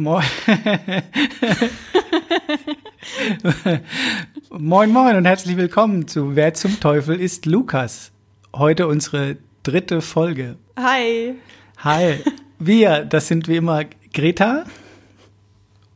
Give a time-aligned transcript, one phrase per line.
[0.00, 0.24] Moin.
[4.50, 8.10] moin, moin und herzlich willkommen zu Wer zum Teufel ist Lukas?
[8.56, 10.56] Heute unsere dritte Folge.
[10.78, 11.34] Hi.
[11.84, 12.14] Hi.
[12.58, 13.84] Wir, das sind wie immer
[14.14, 14.64] Greta.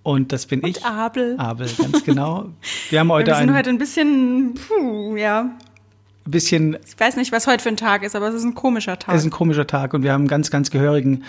[0.02, 0.84] Und das bin Und ich.
[0.84, 1.36] Abel.
[1.38, 2.50] Abel, ganz genau.
[2.90, 5.48] Wir haben heute Wir sind ein heute ein bisschen, puh, ja.
[6.26, 8.98] bisschen Ich weiß nicht, was heute für ein Tag ist, aber es ist ein komischer
[8.98, 9.14] Tag.
[9.14, 11.24] Es ist ein komischer Tag und wir haben einen ganz, ganz gehörigen,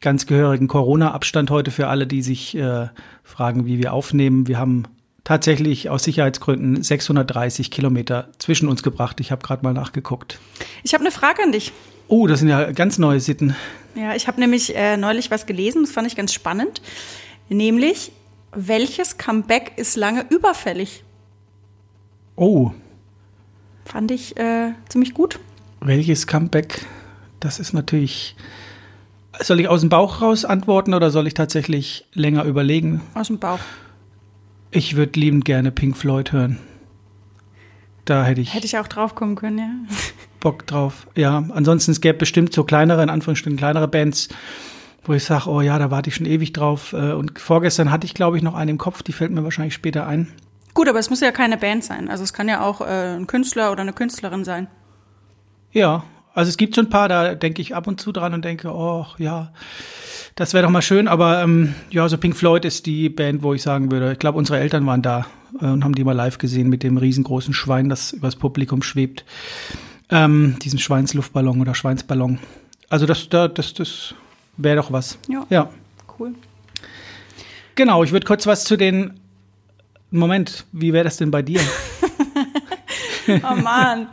[0.00, 2.88] ganz gehörigen Corona-Abstand heute für alle, die sich äh,
[3.22, 4.46] fragen, wie wir aufnehmen.
[4.48, 4.84] Wir haben
[5.24, 9.20] tatsächlich aus Sicherheitsgründen 630 Kilometer zwischen uns gebracht.
[9.20, 10.38] Ich habe gerade mal nachgeguckt.
[10.82, 11.72] ich habe eine Frage an dich.
[12.08, 13.54] Oh, das sind ja ganz neue Sitten.
[13.94, 16.80] Ja, ich habe nämlich äh, neulich was gelesen, das fand ich ganz spannend.
[17.48, 18.10] Nämlich,
[18.52, 21.04] welches Comeback ist lange überfällig?
[22.36, 22.72] Oh,
[23.84, 25.40] Fand ich äh, ziemlich gut.
[25.80, 26.86] welches Comeback?
[27.40, 28.36] Das ist natürlich.
[29.42, 33.00] Soll ich aus dem Bauch raus antworten oder soll ich tatsächlich länger überlegen?
[33.14, 33.58] Aus dem Bauch.
[34.70, 36.58] Ich würde liebend gerne Pink Floyd hören.
[38.04, 38.54] Da hätte ich.
[38.54, 39.94] Hätte ich auch drauf kommen können, ja.
[40.40, 41.06] Bock drauf.
[41.16, 44.28] Ja, ansonsten es gäbe bestimmt so kleinere, in Anführungsstrichen kleinere Bands,
[45.04, 46.92] wo ich sage, oh ja, da warte ich schon ewig drauf.
[46.92, 49.74] Äh, Und vorgestern hatte ich, glaube ich, noch einen im Kopf, die fällt mir wahrscheinlich
[49.74, 50.32] später ein.
[50.74, 52.08] Gut, aber es muss ja keine Band sein.
[52.08, 54.68] Also es kann ja auch äh, ein Künstler oder eine Künstlerin sein.
[55.72, 58.44] Ja, also es gibt so ein paar, da denke ich ab und zu dran und
[58.44, 59.52] denke, oh ja,
[60.36, 61.08] das wäre doch mal schön.
[61.08, 64.38] Aber ähm, ja, so Pink Floyd ist die Band, wo ich sagen würde, ich glaube,
[64.38, 65.26] unsere Eltern waren da
[65.60, 69.24] äh, und haben die mal live gesehen mit dem riesengroßen Schwein, das übers Publikum schwebt.
[70.10, 72.38] Ähm, diesen Schweinsluftballon oder Schweinsballon.
[72.88, 74.14] Also das, da- das, das
[74.56, 75.18] wäre doch was.
[75.28, 75.46] Ja.
[75.50, 75.70] ja.
[76.18, 76.34] Cool.
[77.76, 79.20] Genau, ich würde kurz was zu den.
[80.10, 81.60] Moment, wie wäre das denn bei dir?
[83.28, 84.08] Oh Mann.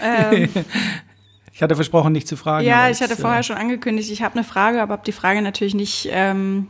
[0.00, 0.48] ähm,
[1.54, 2.66] Ich hatte versprochen, nicht zu fragen.
[2.66, 5.40] Ja, ich hatte vorher äh, schon angekündigt, ich habe eine Frage, aber habe die Frage
[5.40, 6.66] natürlich nicht ähm,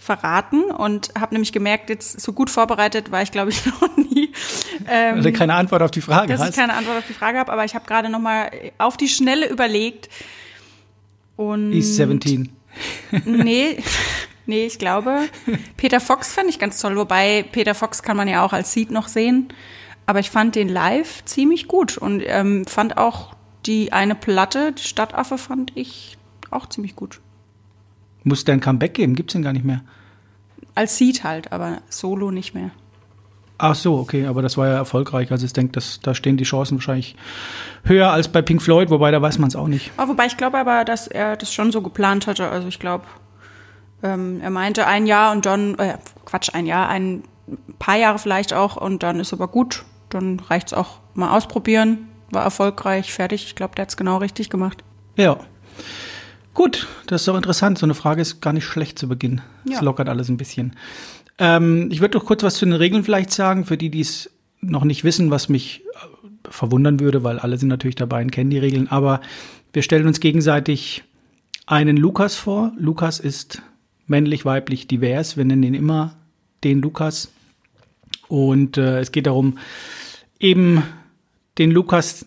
[0.00, 4.32] verraten und habe nämlich gemerkt, jetzt so gut vorbereitet war ich, glaube ich, noch nie,
[4.88, 6.56] ähm, du keine Antwort auf die Frage dass ich hast.
[6.56, 9.48] keine Antwort auf die Frage habe, aber ich habe gerade noch mal auf die Schnelle
[9.48, 10.08] überlegt
[11.36, 12.50] und East 17.
[13.26, 13.78] nee,
[14.46, 15.20] nee, ich glaube,
[15.76, 18.90] Peter Fox fand ich ganz toll, wobei Peter Fox kann man ja auch als Seed
[18.90, 19.52] noch sehen,
[20.04, 23.35] aber ich fand den live ziemlich gut und ähm, fand auch
[23.66, 26.18] die eine Platte, die Stadtaffe, fand ich
[26.50, 27.20] auch ziemlich gut.
[28.24, 29.14] Muss der ein Comeback geben?
[29.14, 29.82] Gibt's den gar nicht mehr?
[30.74, 32.70] Als Seed halt, aber solo nicht mehr.
[33.58, 35.30] Ach so, okay, aber das war ja erfolgreich.
[35.30, 37.16] Also ich denke, dass da stehen die Chancen wahrscheinlich
[37.84, 39.92] höher als bei Pink Floyd, wobei da weiß man es auch nicht.
[39.96, 42.50] Oh, wobei ich glaube aber, dass er das schon so geplant hatte.
[42.50, 43.06] Also ich glaube,
[44.02, 47.22] ähm, er meinte ein Jahr und dann, äh, Quatsch, ein Jahr, ein
[47.78, 49.84] paar Jahre vielleicht auch und dann ist aber gut.
[50.10, 52.08] Dann reicht's auch mal ausprobieren.
[52.30, 53.44] War erfolgreich, fertig.
[53.46, 54.82] Ich glaube, der hat's genau richtig gemacht.
[55.16, 55.38] Ja.
[56.54, 57.78] Gut, das ist doch interessant.
[57.78, 59.42] So eine Frage ist gar nicht schlecht zu Beginn.
[59.64, 59.80] Das Ja.
[59.82, 60.74] lockert alles ein bisschen.
[61.38, 64.30] Ähm, ich würde noch kurz was zu den Regeln vielleicht sagen, für die, die es
[64.62, 68.50] noch nicht wissen, was mich äh, verwundern würde, weil alle sind natürlich dabei und kennen
[68.50, 68.88] die Regeln.
[68.90, 69.20] Aber
[69.72, 71.04] wir stellen uns gegenseitig
[71.66, 72.72] einen Lukas vor.
[72.78, 73.60] Lukas ist
[74.06, 75.36] männlich, weiblich, divers.
[75.36, 76.16] Wir nennen ihn immer
[76.64, 77.30] den Lukas.
[78.28, 79.58] Und äh, es geht darum,
[80.40, 80.82] eben
[81.58, 82.26] den Lukas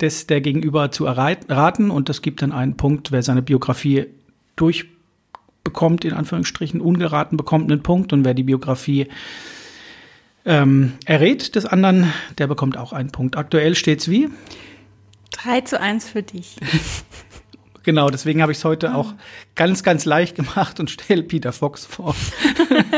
[0.00, 4.06] des der Gegenüber zu erreit- raten und das gibt dann einen Punkt, wer seine Biografie
[4.56, 9.08] durchbekommt, in Anführungsstrichen, ungeraten bekommt einen Punkt und wer die Biografie
[10.44, 13.36] ähm, errät des anderen, der bekommt auch einen Punkt.
[13.36, 14.28] Aktuell steht's wie?
[15.32, 16.56] 3 zu 1 für dich.
[17.84, 19.14] Genau, deswegen habe ich es heute auch
[19.54, 22.14] ganz, ganz leicht gemacht und stelle Peter Fox vor.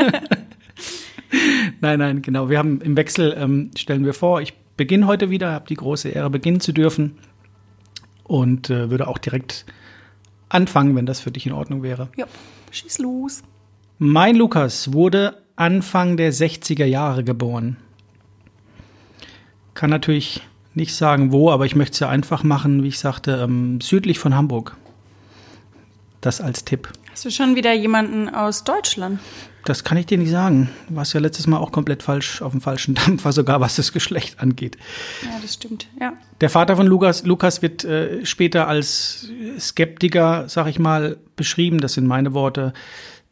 [1.79, 2.49] nein, nein, genau.
[2.49, 6.09] Wir haben im Wechsel, ähm, stellen wir vor, ich beginne heute wieder, habe die große
[6.09, 7.19] Ehre, beginnen zu dürfen
[8.23, 9.67] und äh, würde auch direkt
[10.49, 12.09] anfangen, wenn das für dich in Ordnung wäre.
[12.17, 12.25] Ja,
[12.71, 13.43] schieß los.
[13.99, 17.77] Mein Lukas wurde Anfang der 60er Jahre geboren.
[19.75, 20.41] Kann natürlich
[20.73, 24.17] nicht sagen, wo, aber ich möchte es ja einfach machen, wie ich sagte, ähm, südlich
[24.17, 24.77] von Hamburg.
[26.21, 26.91] Das als Tipp.
[27.11, 29.19] Hast du schon wieder jemanden aus Deutschland?
[29.65, 30.69] Das kann ich dir nicht sagen.
[30.89, 33.91] Du warst ja letztes Mal auch komplett falsch auf dem falschen Dampfer, sogar was das
[33.91, 34.77] Geschlecht angeht.
[35.21, 35.87] Ja, das stimmt.
[35.99, 36.13] Ja.
[36.39, 39.29] Der Vater von Lukas, Lukas wird äh, später als
[39.59, 41.79] Skeptiker, sag ich mal, beschrieben.
[41.79, 42.73] Das sind meine Worte.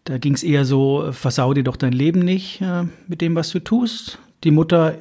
[0.03, 3.35] Da ging es eher so, äh, versau dir doch dein Leben nicht äh, mit dem,
[3.35, 4.19] was du tust.
[4.43, 4.99] Die Mutter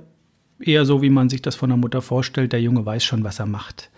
[0.61, 2.53] eher so, wie man sich das von der Mutter vorstellt.
[2.53, 3.91] Der Junge weiß schon, was er macht.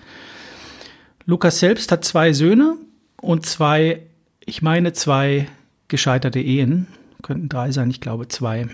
[1.26, 2.76] Lukas selbst hat zwei Söhne
[3.20, 4.02] und zwei,
[4.44, 5.48] ich meine, zwei
[5.88, 6.86] gescheiterte Ehen.
[7.22, 8.68] Könnten drei sein, ich glaube zwei.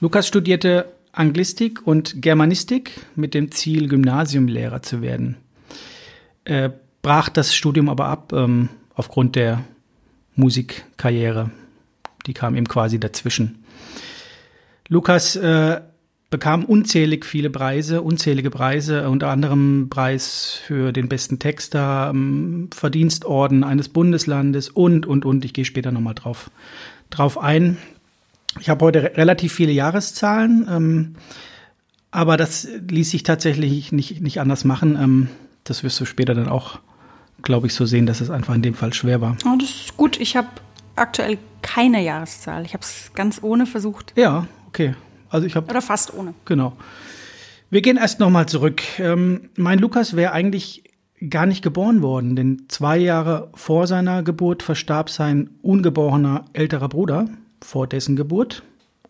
[0.00, 5.36] Lukas studierte Anglistik und Germanistik mit dem Ziel, Gymnasiumlehrer zu werden.
[6.44, 9.64] Er brach das Studium aber ab ähm, aufgrund der
[10.34, 11.50] Musikkarriere.
[12.26, 13.64] Die kam ihm quasi dazwischen.
[14.88, 15.80] Lukas äh,
[16.34, 23.62] bekam unzählig viele Preise, unzählige Preise, unter anderem Preis für den besten Texter, ähm, Verdienstorden
[23.62, 25.44] eines Bundeslandes und, und, und.
[25.44, 26.50] Ich gehe später nochmal drauf,
[27.10, 27.76] drauf ein.
[28.58, 31.14] Ich habe heute re relativ viele Jahreszahlen, ähm,
[32.10, 34.98] aber das ließ sich tatsächlich nicht, nicht anders machen.
[35.00, 35.28] Ähm,
[35.62, 36.80] das wirst du später dann auch,
[37.42, 39.36] glaube ich, so sehen, dass es einfach in dem Fall schwer war.
[39.46, 40.18] Oh, das ist gut.
[40.18, 40.48] Ich habe
[40.96, 42.64] aktuell keine Jahreszahl.
[42.64, 44.14] Ich habe es ganz ohne versucht.
[44.16, 44.96] Ja, okay.
[45.34, 46.32] Also ich habe oder fast ohne.
[46.44, 46.76] Genau.
[47.68, 48.82] Wir gehen erst noch mal zurück.
[49.00, 50.84] Ähm, mein Lukas wäre eigentlich
[51.28, 57.28] gar nicht geboren worden, denn zwei Jahre vor seiner Geburt verstarb sein ungeborener älterer Bruder
[57.60, 58.62] vor dessen Geburt.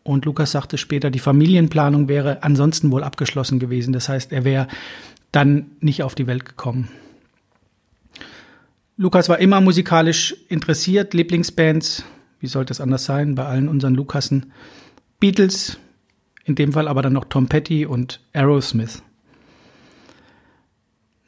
[0.03, 3.93] Und Lukas sagte später, die Familienplanung wäre ansonsten wohl abgeschlossen gewesen.
[3.93, 4.69] Das heißt, er wäre
[5.31, 6.89] dann nicht auf die Welt gekommen.
[8.97, 12.03] Lukas war immer musikalisch interessiert, Lieblingsbands,
[12.41, 14.53] wie sollte es anders sein, bei allen unseren Lukassen.
[15.21, 15.79] Beatles,
[16.45, 19.03] in dem Fall aber dann noch Tom Petty und Aerosmith.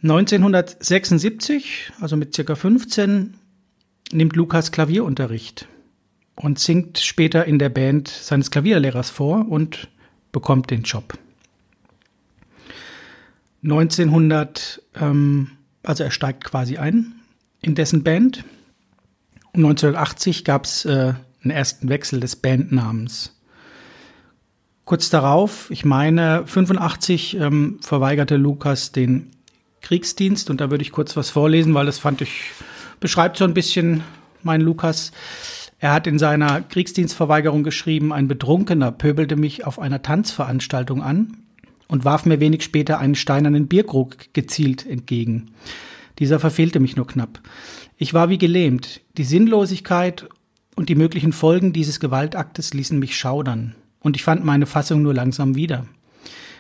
[0.03, 3.35] 1976, also mit circa 15,
[4.13, 5.67] nimmt Lukas Klavierunterricht
[6.37, 9.89] und singt später in der Band seines Klavierlehrers vor und
[10.33, 11.19] bekommt den Job.
[13.65, 15.51] 1900, ähm,
[15.83, 17.15] also er steigt quasi ein
[17.62, 18.45] in dessen Band.
[19.55, 23.36] 1980 gab es äh, einen ersten Wechsel des Bandnamens.
[24.87, 29.33] Kurz darauf, ich meine 85, ähm, verweigerte Lukas den
[29.81, 32.53] Kriegsdienst und da würde ich kurz was vorlesen, weil das fand ich,
[33.00, 34.05] beschreibt so ein bisschen
[34.44, 35.11] meinen Lukas.
[35.81, 41.37] Er hat in seiner Kriegsdienstverweigerung geschrieben, ein Betrunkener pöbelte mich auf einer Tanzveranstaltung an
[41.88, 45.50] und warf mir wenig später einen steinernen Bierkrug gezielt entgegen.
[46.21, 47.41] Dieser verfehlte mich nur knapp.
[47.99, 49.00] Ich war wie gelähmt.
[49.17, 50.29] Die Sinnlosigkeit
[50.77, 55.15] und die möglichen Folgen dieses Gewaltaktes ließen mich schaudern und ich fand meine Fassung nur
[55.15, 55.87] langsam wieder.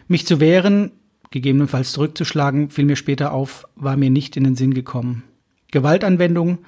[0.08, 0.92] Mich zu wehren,
[1.30, 5.22] gegebenenfalls zurückzuschlagen, fiel mir später auf, war mir nicht in den Sinn gekommen.
[5.70, 6.58] Gewaltanwendung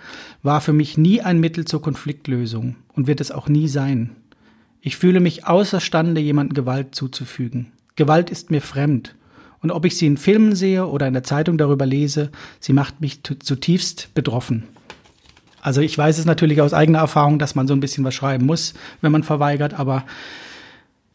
[0.42, 4.10] war für mich nie ein Mittel zur Konfliktlösung und wird es auch nie sein.
[4.80, 7.72] Ich fühle mich außerstande, jemandem Gewalt zuzufügen.
[7.96, 9.14] Gewalt ist mir fremd.
[9.60, 12.30] Und ob ich sie in Filmen sehe oder in der Zeitung darüber lese,
[12.60, 14.64] sie macht mich zutiefst betroffen.
[15.60, 18.46] Also ich weiß es natürlich aus eigener Erfahrung, dass man so ein bisschen was schreiben
[18.46, 20.04] muss, wenn man verweigert, aber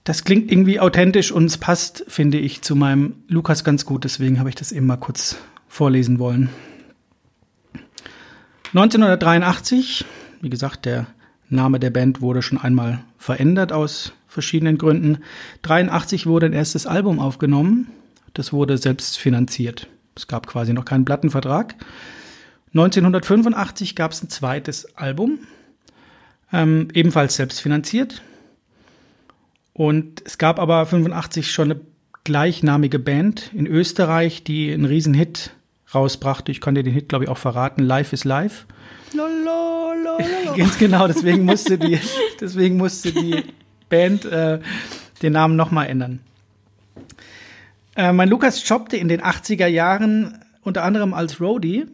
[0.03, 4.03] das klingt irgendwie authentisch und es passt, finde ich, zu meinem Lukas ganz gut.
[4.03, 6.49] Deswegen habe ich das eben mal kurz vorlesen wollen.
[8.73, 10.03] 1983,
[10.41, 11.07] wie gesagt, der
[11.49, 15.19] Name der Band wurde schon einmal verändert aus verschiedenen Gründen.
[15.61, 17.87] 83 wurde ein erstes Album aufgenommen.
[18.33, 19.87] Das wurde selbst finanziert.
[20.15, 21.75] Es gab quasi noch keinen Plattenvertrag.
[22.73, 25.39] 1985 gab es ein zweites Album,
[26.51, 28.23] ähm, ebenfalls selbst finanziert.
[29.73, 31.81] Und es gab aber 85 schon eine
[32.23, 35.51] gleichnamige Band in Österreich, die einen riesen Hit
[35.93, 36.51] rausbrachte.
[36.51, 37.83] Ich kann dir den Hit, glaube ich, auch verraten.
[37.83, 38.65] Life is Life.
[40.57, 41.99] Ganz genau, deswegen musste die,
[42.39, 43.43] deswegen musste die
[43.89, 44.59] Band äh,
[45.21, 46.19] den Namen nochmal ändern.
[47.95, 51.85] Äh, mein Lukas jobbte in den 80er Jahren unter anderem als Roadie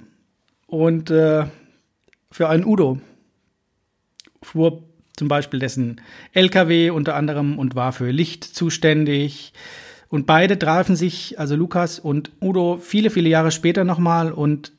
[0.67, 1.45] und äh,
[2.31, 2.99] für einen Udo.
[4.41, 4.83] Fuhr
[5.19, 6.01] zum Beispiel dessen
[6.33, 9.53] LKW unter anderem und war für Licht zuständig.
[10.07, 14.71] Und beide trafen sich, also Lukas und Udo, viele, viele Jahre später nochmal und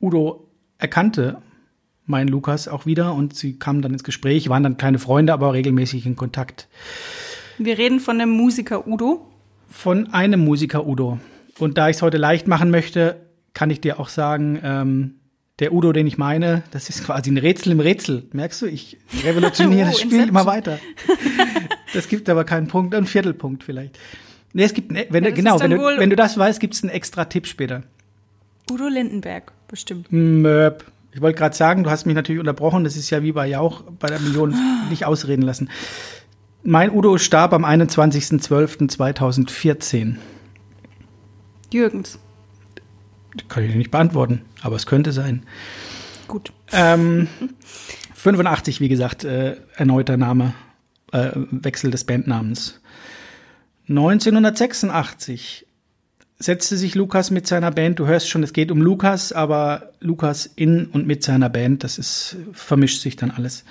[0.00, 0.48] Udo
[0.78, 1.38] erkannte
[2.06, 5.52] meinen Lukas auch wieder und sie kamen dann ins Gespräch, waren dann keine Freunde, aber
[5.52, 6.68] regelmäßig in Kontakt.
[7.58, 9.26] Wir reden von dem Musiker Udo.
[9.68, 11.18] Von einem Musiker Udo.
[11.58, 15.15] Und da ich es heute leicht machen möchte, kann ich dir auch sagen, ähm,
[15.58, 18.28] der Udo, den ich meine, das ist quasi ein Rätsel im Rätsel.
[18.32, 20.78] Merkst du, ich revolutioniere oh, das Spiel immer weiter.
[21.94, 23.98] Das gibt aber keinen Punkt, einen Viertelpunkt vielleicht.
[24.52, 26.82] Nee, es gibt, wenn ja, du, genau, wenn du, wenn du das weißt, gibt es
[26.82, 27.84] einen extra Tipp später.
[28.70, 30.08] Udo Lindenberg, bestimmt.
[30.10, 30.84] Möp.
[31.12, 33.84] Ich wollte gerade sagen, du hast mich natürlich unterbrochen, das ist ja wie bei Jauch
[33.98, 34.54] bei der Million
[34.90, 35.70] nicht ausreden lassen.
[36.62, 40.16] Mein Udo starb am 21.12.2014.
[41.72, 42.18] Jürgens.
[43.48, 45.44] Kann ich nicht beantworten, aber es könnte sein.
[46.28, 46.52] Gut.
[46.72, 47.28] Ähm,
[48.14, 50.54] 85, wie gesagt, äh, erneuter Name,
[51.12, 52.80] äh, Wechsel des Bandnamens.
[53.88, 55.66] 1986
[56.38, 60.46] setzte sich Lukas mit seiner Band, du hörst schon, es geht um Lukas, aber Lukas
[60.46, 63.64] in und mit seiner Band, das ist, vermischt sich dann alles.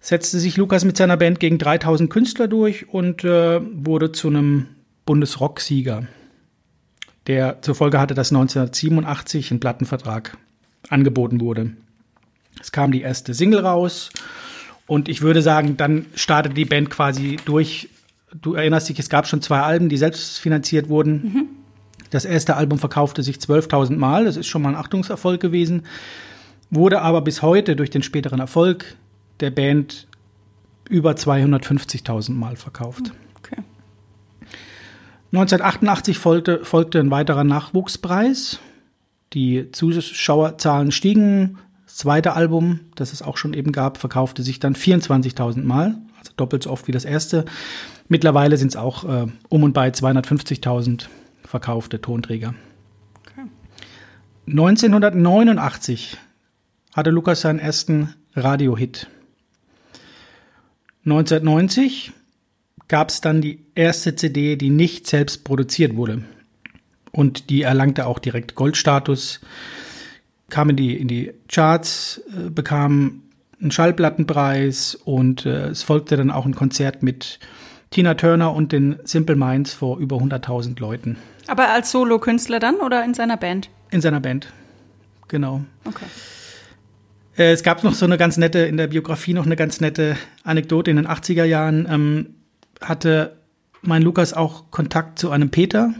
[0.00, 4.66] Setzte sich Lukas mit seiner Band gegen 3000 Künstler durch und äh, wurde zu einem
[5.06, 6.06] Bundesrock-Sieger
[7.26, 10.36] der zur Folge hatte, dass 1987 ein Plattenvertrag
[10.88, 11.72] angeboten wurde.
[12.60, 14.10] Es kam die erste Single raus
[14.86, 17.88] und ich würde sagen, dann startete die Band quasi durch.
[18.40, 21.12] Du erinnerst dich, es gab schon zwei Alben, die selbst finanziert wurden.
[21.12, 21.48] Mhm.
[22.10, 25.84] Das erste Album verkaufte sich 12.000 Mal, das ist schon mal ein Achtungserfolg gewesen,
[26.70, 28.96] wurde aber bis heute durch den späteren Erfolg
[29.40, 30.06] der Band
[30.90, 33.12] über 250.000 Mal verkauft.
[33.38, 33.62] Okay.
[35.32, 38.60] 1988 folgte, folgte ein weiterer Nachwuchspreis.
[39.32, 41.58] Die Zuschauerzahlen stiegen.
[41.86, 46.32] Das zweite Album, das es auch schon eben gab, verkaufte sich dann 24.000 Mal, also
[46.36, 47.46] doppelt so oft wie das erste.
[48.08, 51.06] Mittlerweile sind es auch äh, um und bei 250.000
[51.44, 52.54] verkaufte Tonträger.
[53.20, 53.46] Okay.
[54.48, 56.18] 1989
[56.94, 59.08] hatte Lukas seinen ersten Radiohit.
[61.04, 62.12] 1990
[62.88, 66.24] gab es dann die erste CD, die nicht selbst produziert wurde.
[67.10, 69.40] Und die erlangte auch direkt Goldstatus,
[70.48, 73.22] kam in die, in die Charts, äh, bekam
[73.60, 77.38] einen Schallplattenpreis und äh, es folgte dann auch ein Konzert mit
[77.90, 81.16] Tina Turner und den Simple Minds vor über 100.000 Leuten.
[81.46, 83.70] Aber als Solo-Künstler dann oder in seiner Band?
[83.90, 84.52] In seiner Band,
[85.28, 85.62] genau.
[85.84, 86.06] Okay.
[87.36, 90.16] Äh, es gab noch so eine ganz nette, in der Biografie noch eine ganz nette
[90.44, 90.90] Anekdote.
[90.90, 92.34] In den 80er Jahren ähm,
[92.80, 93.36] hatte
[93.82, 95.92] mein Lukas auch Kontakt zu einem Peter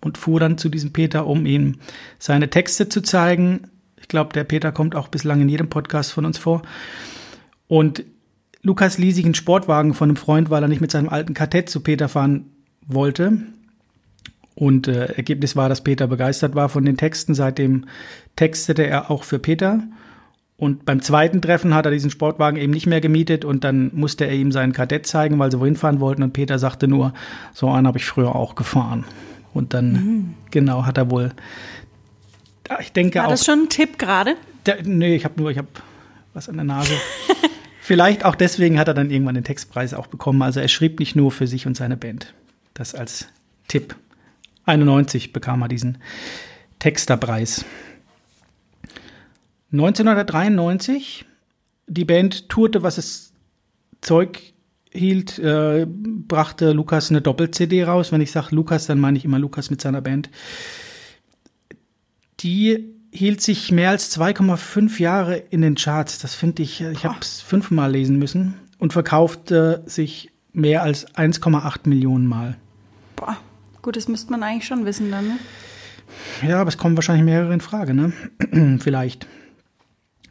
[0.00, 1.76] und fuhr dann zu diesem Peter, um ihm
[2.18, 3.68] seine Texte zu zeigen.
[4.00, 6.62] Ich glaube, der Peter kommt auch bislang in jedem Podcast von uns vor.
[7.68, 8.04] Und
[8.62, 11.68] Lukas ließ sich einen Sportwagen von einem Freund, weil er nicht mit seinem alten Kartett
[11.68, 12.46] zu Peter fahren
[12.86, 13.38] wollte.
[14.54, 17.34] Und äh, Ergebnis war, dass Peter begeistert war von den Texten.
[17.34, 17.86] Seitdem
[18.36, 19.82] textete er auch für Peter.
[20.60, 24.26] Und beim zweiten Treffen hat er diesen Sportwagen eben nicht mehr gemietet und dann musste
[24.26, 26.22] er ihm seinen Kadett zeigen, weil sie wohin fahren wollten.
[26.22, 27.14] Und Peter sagte nur,
[27.54, 29.06] so einen habe ich früher auch gefahren.
[29.54, 30.34] Und dann, mhm.
[30.50, 31.32] genau, hat er wohl,
[32.78, 33.30] ich denke War auch.
[33.30, 34.36] das schon ein Tipp gerade?
[34.84, 35.68] Nee, ich habe nur, ich habe
[36.34, 36.92] was an der Nase.
[37.80, 40.42] Vielleicht auch deswegen hat er dann irgendwann den Textpreis auch bekommen.
[40.42, 42.34] Also er schrieb nicht nur für sich und seine Band.
[42.74, 43.28] Das als
[43.66, 43.96] Tipp.
[44.66, 45.96] 91 bekam er diesen
[46.80, 47.64] Texterpreis.
[49.72, 51.24] 1993,
[51.86, 53.32] die Band tourte, was es
[54.00, 54.52] Zeug
[54.92, 58.12] hielt, äh, brachte Lukas eine Doppel-CD raus.
[58.12, 60.30] Wenn ich sage Lukas, dann meine ich immer Lukas mit seiner Band.
[62.40, 66.18] Die hielt sich mehr als 2,5 Jahre in den Charts.
[66.18, 71.88] Das finde ich, ich habe es fünfmal lesen müssen und verkaufte sich mehr als 1,8
[71.88, 72.56] Millionen Mal.
[73.16, 73.36] Boah,
[73.82, 75.38] gut, das müsste man eigentlich schon wissen dann, ne?
[76.46, 78.12] Ja, aber es kommen wahrscheinlich mehrere in Frage, ne?
[78.80, 79.28] Vielleicht.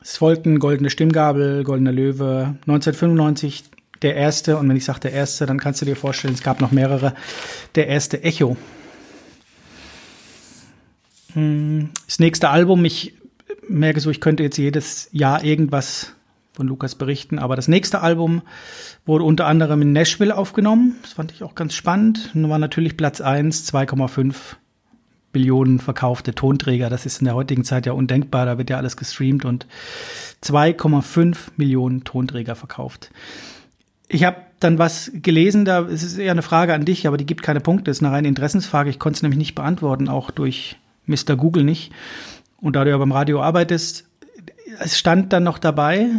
[0.09, 3.65] Es folgten Goldene Stimmgabel, Goldener Löwe, 1995
[4.01, 6.61] der erste, und wenn ich sage der erste, dann kannst du dir vorstellen, es gab
[6.61, 7.13] noch mehrere,
[7.75, 8.57] der erste Echo.
[11.33, 13.13] Hm, das nächste Album, ich
[13.67, 16.15] merke so, ich könnte jetzt jedes Jahr irgendwas
[16.53, 18.41] von Lukas berichten, aber das nächste Album
[19.05, 20.95] wurde unter anderem in Nashville aufgenommen.
[21.03, 22.31] Das fand ich auch ganz spannend.
[22.33, 24.55] War natürlich Platz 1, 2,5
[25.31, 26.89] Billionen verkaufte Tonträger.
[26.89, 28.45] Das ist in der heutigen Zeit ja undenkbar.
[28.45, 29.67] Da wird ja alles gestreamt und
[30.43, 33.11] 2,5 Millionen Tonträger verkauft.
[34.07, 37.25] Ich habe dann was gelesen, da ist es eher eine Frage an dich, aber die
[37.25, 37.85] gibt keine Punkte.
[37.85, 38.89] Das ist eine reine Interessensfrage.
[38.89, 41.35] Ich konnte es nämlich nicht beantworten, auch durch Mr.
[41.37, 41.91] Google nicht.
[42.57, 44.05] Und da du ja beim Radio arbeitest,
[44.79, 46.09] es stand dann noch dabei,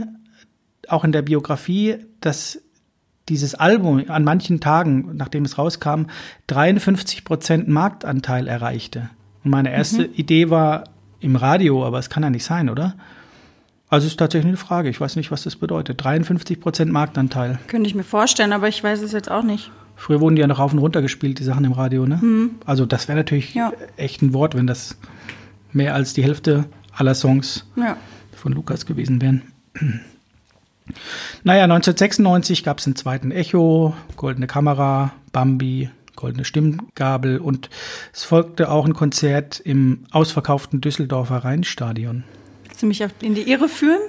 [0.88, 2.62] auch in der Biografie, dass
[3.30, 6.06] dieses Album an manchen Tagen, nachdem es rauskam,
[6.49, 9.08] 53 Prozent Marktanteil erreichte.
[9.44, 10.14] Und meine erste mhm.
[10.14, 10.84] Idee war
[11.20, 12.94] im Radio, aber es kann ja nicht sein, oder?
[13.88, 14.88] Also ist tatsächlich eine Frage.
[14.88, 16.02] Ich weiß nicht, was das bedeutet.
[16.02, 17.58] 53 Prozent Marktanteil.
[17.66, 19.70] Könnte ich mir vorstellen, aber ich weiß es jetzt auch nicht.
[19.96, 22.18] Früher wurden die ja noch rauf und runter gespielt, die Sachen im Radio, ne?
[22.22, 22.50] Mhm.
[22.64, 23.72] Also das wäre natürlich ja.
[23.96, 24.96] echt ein Wort, wenn das
[25.72, 27.96] mehr als die Hälfte aller Songs ja.
[28.34, 29.42] von Lukas gewesen wären.
[31.44, 37.70] Naja, 1996 gab es einen zweiten Echo, Goldene Kamera, Bambi, Goldene Stimmgabel und
[38.12, 42.25] es folgte auch ein Konzert im ausverkauften Düsseldorfer Rheinstadion.
[42.64, 44.00] Willst du mich in die Irre führen?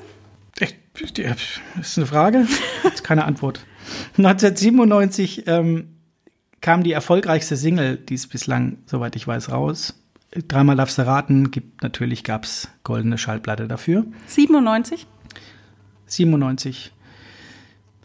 [0.60, 2.48] Echt, das ist eine Frage,
[2.84, 3.66] das ist keine Antwort.
[4.18, 5.96] 1997 ähm,
[6.60, 9.96] kam die erfolgreichste Single, die es bislang, soweit ich weiß, raus.
[10.48, 14.06] Dreimal darfst du raten, gibt, natürlich gab es goldene Schallplatte dafür.
[14.28, 15.08] 97?
[16.12, 16.92] 97.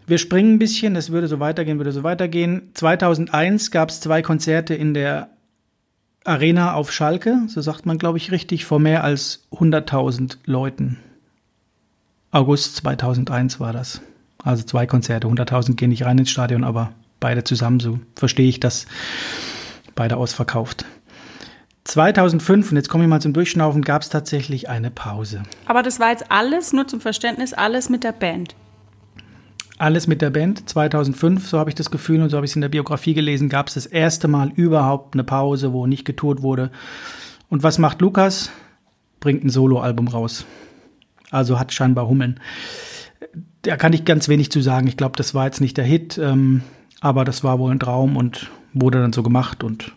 [0.07, 2.71] Wir springen ein bisschen, es würde so weitergehen, würde so weitergehen.
[2.75, 5.31] 2001 gab es zwei Konzerte in der
[6.25, 10.99] Arena auf Schalke, so sagt man, glaube ich, richtig, vor mehr als 100.000 Leuten.
[12.31, 14.01] August 2001 war das.
[14.43, 18.61] Also zwei Konzerte, 100.000 gehen nicht rein ins Stadion, aber beide zusammen, so verstehe ich
[18.61, 18.87] das,
[19.95, 20.85] beide ausverkauft.
[21.87, 25.45] 2005, und jetzt komme ich mal zum Durchschnaufen, gab es tatsächlich eine Pause.
[25.67, 28.57] Aber das war jetzt alles, nur zum Verständnis, alles mit der Band.
[29.79, 30.69] Alles mit der Band.
[30.69, 33.49] 2005, so habe ich das Gefühl und so habe ich es in der Biografie gelesen,
[33.49, 36.73] gab es das erste Mal überhaupt eine Pause, wo nicht getourt wurde.
[37.49, 38.51] Und was macht Lukas?
[39.21, 40.45] Bringt ein Soloalbum raus.
[41.31, 42.41] Also hat scheinbar Hummeln.
[43.63, 44.89] Da kann ich ganz wenig zu sagen.
[44.89, 46.63] Ich glaube, das war jetzt nicht der Hit, ähm,
[47.01, 49.93] aber das war wohl ein Traum und wurde dann so gemacht und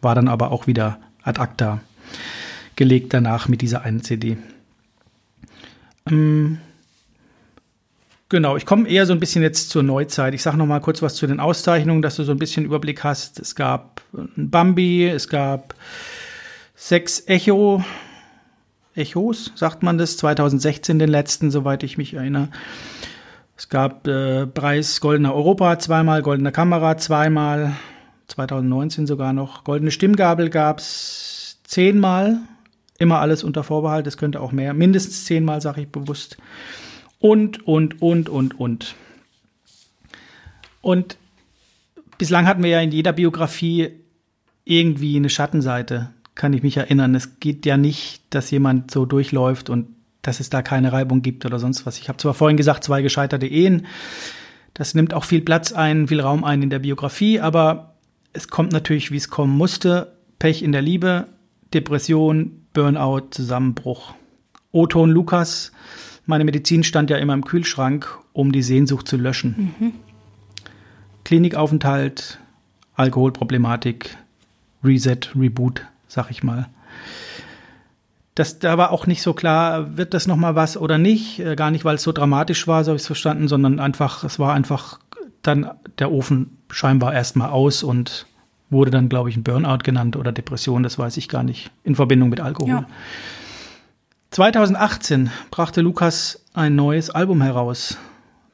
[0.00, 1.80] war dann aber auch wieder ad acta
[2.76, 4.36] gelegt danach mit dieser einen CD.
[6.08, 6.58] Ähm,
[8.28, 10.34] genau, ich komme eher so ein bisschen jetzt zur Neuzeit.
[10.34, 13.02] Ich sage noch mal kurz was zu den Auszeichnungen, dass du so ein bisschen Überblick
[13.02, 13.40] hast.
[13.40, 15.74] Es gab ein Bambi, es gab
[16.74, 17.82] sechs Echo,
[18.94, 22.48] Echos, sagt man das, 2016 den letzten, soweit ich mich erinnere.
[23.56, 27.74] Es gab äh, Preis Goldener Europa zweimal, Goldene Kamera zweimal,
[28.28, 29.64] 2019 sogar noch.
[29.64, 32.38] Goldene Stimmgabel gab es zehnmal,
[32.98, 36.36] immer alles unter Vorbehalt, es könnte auch mehr, mindestens zehnmal, sage ich bewusst.
[37.18, 38.94] Und, und, und, und, und.
[40.80, 41.16] Und
[42.18, 43.90] bislang hatten wir ja in jeder Biografie
[44.64, 47.14] irgendwie eine Schattenseite, kann ich mich erinnern.
[47.14, 49.88] Es geht ja nicht, dass jemand so durchläuft und
[50.22, 51.98] dass es da keine Reibung gibt oder sonst was.
[51.98, 53.86] Ich habe zwar vorhin gesagt, zwei gescheiterte Ehen.
[54.74, 57.95] Das nimmt auch viel Platz ein, viel Raum ein in der Biografie, aber
[58.36, 60.16] es kommt natürlich, wie es kommen musste.
[60.38, 61.26] Pech in der Liebe,
[61.72, 64.14] Depression, Burnout, Zusammenbruch.
[64.72, 65.72] O-Ton Lukas,
[66.26, 69.74] meine Medizin stand ja immer im Kühlschrank, um die Sehnsucht zu löschen.
[69.78, 69.92] Mhm.
[71.24, 72.38] Klinikaufenthalt,
[72.94, 74.16] Alkoholproblematik,
[74.84, 76.68] Reset, Reboot, sag ich mal.
[78.34, 81.38] Das, da war auch nicht so klar, wird das nochmal was oder nicht.
[81.38, 84.24] Äh, gar nicht, weil es so dramatisch war, so habe ich es verstanden, sondern einfach,
[84.24, 84.98] es war einfach
[85.42, 88.26] dann der Ofen scheinbar erstmal aus und
[88.70, 91.94] wurde dann, glaube ich, ein Burnout genannt oder Depression, das weiß ich gar nicht, in
[91.94, 92.70] Verbindung mit Alkohol.
[92.70, 92.86] Ja.
[94.30, 97.96] 2018 brachte Lukas ein neues Album heraus.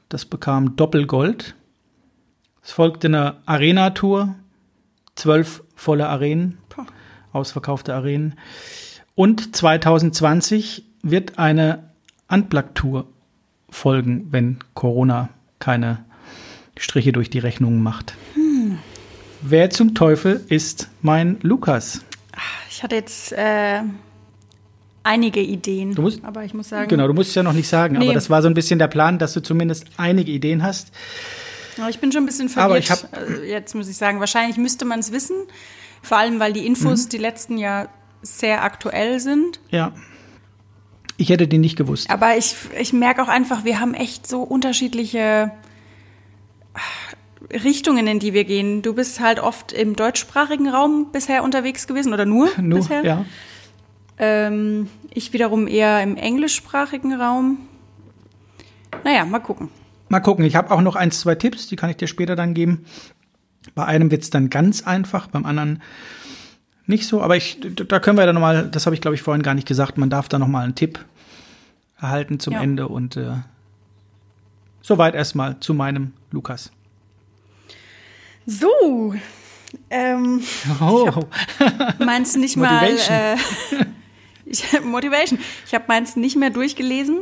[0.08, 1.54] Das bekam Doppelgold.
[2.62, 4.34] Es folgte eine Arena-Tour,
[5.14, 6.58] zwölf volle Arenen,
[7.32, 8.34] ausverkaufte Arenen.
[9.14, 11.90] Und 2020 wird eine
[12.28, 13.06] Unplugged-Tour
[13.68, 16.04] folgen, wenn Corona keine
[16.76, 18.14] Striche durch die Rechnungen macht.
[18.34, 18.78] Hm.
[19.40, 22.04] Wer zum Teufel ist mein Lukas?
[22.70, 23.82] Ich hatte jetzt äh,
[25.02, 26.88] einige Ideen, musst, aber ich muss sagen.
[26.88, 28.06] Genau, du musst es ja noch nicht sagen, nee.
[28.06, 30.92] aber das war so ein bisschen der Plan, dass du zumindest einige Ideen hast.
[31.78, 32.70] Aber ich bin schon ein bisschen verwirrt.
[32.70, 35.36] Aber ich hab, also jetzt muss ich sagen, wahrscheinlich müsste man es wissen,
[36.02, 37.08] vor allem weil die Infos mhm.
[37.10, 37.88] die letzten ja
[38.22, 39.60] sehr aktuell sind.
[39.70, 39.92] Ja.
[41.16, 42.10] Ich hätte die nicht gewusst.
[42.10, 45.52] Aber ich, ich merke auch einfach, wir haben echt so unterschiedliche
[47.50, 48.82] Richtungen, in die wir gehen.
[48.82, 53.04] Du bist halt oft im deutschsprachigen Raum bisher unterwegs gewesen oder nur, nur bisher.
[53.04, 53.24] Ja.
[54.18, 57.58] Ähm, ich wiederum eher im englischsprachigen Raum.
[59.04, 59.68] Naja, mal gucken.
[60.08, 60.44] Mal gucken.
[60.44, 62.84] Ich habe auch noch ein, zwei Tipps, die kann ich dir später dann geben.
[63.74, 65.82] Bei einem wird es dann ganz einfach, beim anderen
[66.86, 67.22] nicht so.
[67.22, 69.66] Aber ich, da können wir dann nochmal, das habe ich glaube ich vorhin gar nicht
[69.66, 71.04] gesagt, man darf da nochmal einen Tipp
[71.98, 72.62] erhalten zum ja.
[72.62, 73.36] Ende und äh,
[74.82, 76.70] soweit erstmal zu meinem Lukas.
[78.46, 79.14] So.
[79.88, 80.42] Ähm,
[80.80, 81.10] oh.
[81.98, 82.84] Meins nicht mal.
[82.84, 83.36] Äh,
[84.44, 85.38] ich, Motivation.
[85.66, 87.20] Ich habe meins nicht mehr durchgelesen.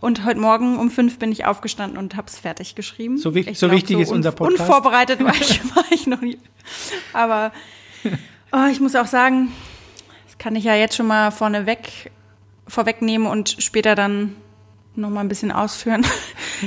[0.00, 3.16] Und heute Morgen um fünf bin ich aufgestanden und habe es fertig geschrieben.
[3.16, 4.60] So, wi so wichtig so ist unser Podcast.
[4.60, 6.38] Unvorbereitet war ich, war ich noch nie.
[7.12, 7.52] Aber
[8.52, 9.52] oh, ich muss auch sagen,
[10.26, 12.10] das kann ich ja jetzt schon mal vorneweg
[12.66, 14.36] vorwegnehmen und später dann
[14.96, 16.06] noch mal ein bisschen ausführen.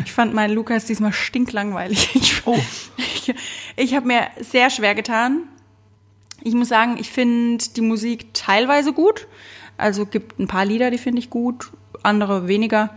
[0.06, 2.10] Ich fand meinen Lukas diesmal stinklangweilig.
[2.16, 2.60] Ich, oh.
[2.98, 3.34] ich,
[3.78, 5.44] ich habe mir sehr schwer getan.
[6.44, 9.28] Ich muss sagen, ich finde die Musik teilweise gut.
[9.78, 11.72] Also gibt ein paar Lieder, die finde ich gut,
[12.04, 12.92] andere weniger.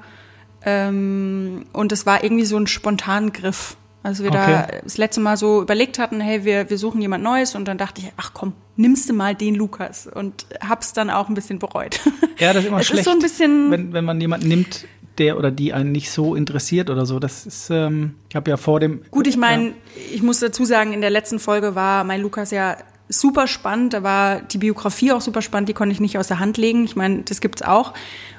[0.64, 3.76] Ähm, und es war irgendwie so ein Spontangriff.
[4.02, 4.64] Als wir okay.
[4.70, 7.76] da das letzte Mal so überlegt hatten, hey, wir, wir suchen jemand Neues und dann
[7.76, 11.58] dachte ich, ach komm, nimmst du mal den Lukas und hab's dann auch ein bisschen
[11.58, 12.00] bereut.
[12.38, 14.86] Ja, das ist immer es schlecht, ist so ein bisschen, wenn, wenn man jemanden nimmt,
[15.20, 17.20] der oder die einen nicht so interessiert oder so.
[17.20, 19.02] Das ist, ähm, ich habe ja vor dem.
[19.10, 19.72] Gut, ich meine, ja.
[20.12, 22.76] ich muss dazu sagen, in der letzten Folge war mein Lukas ja
[23.08, 23.92] super spannend.
[23.92, 26.84] Da war die Biografie auch super spannend, die konnte ich nicht aus der Hand legen.
[26.84, 27.92] Ich meine, das gibt's auch.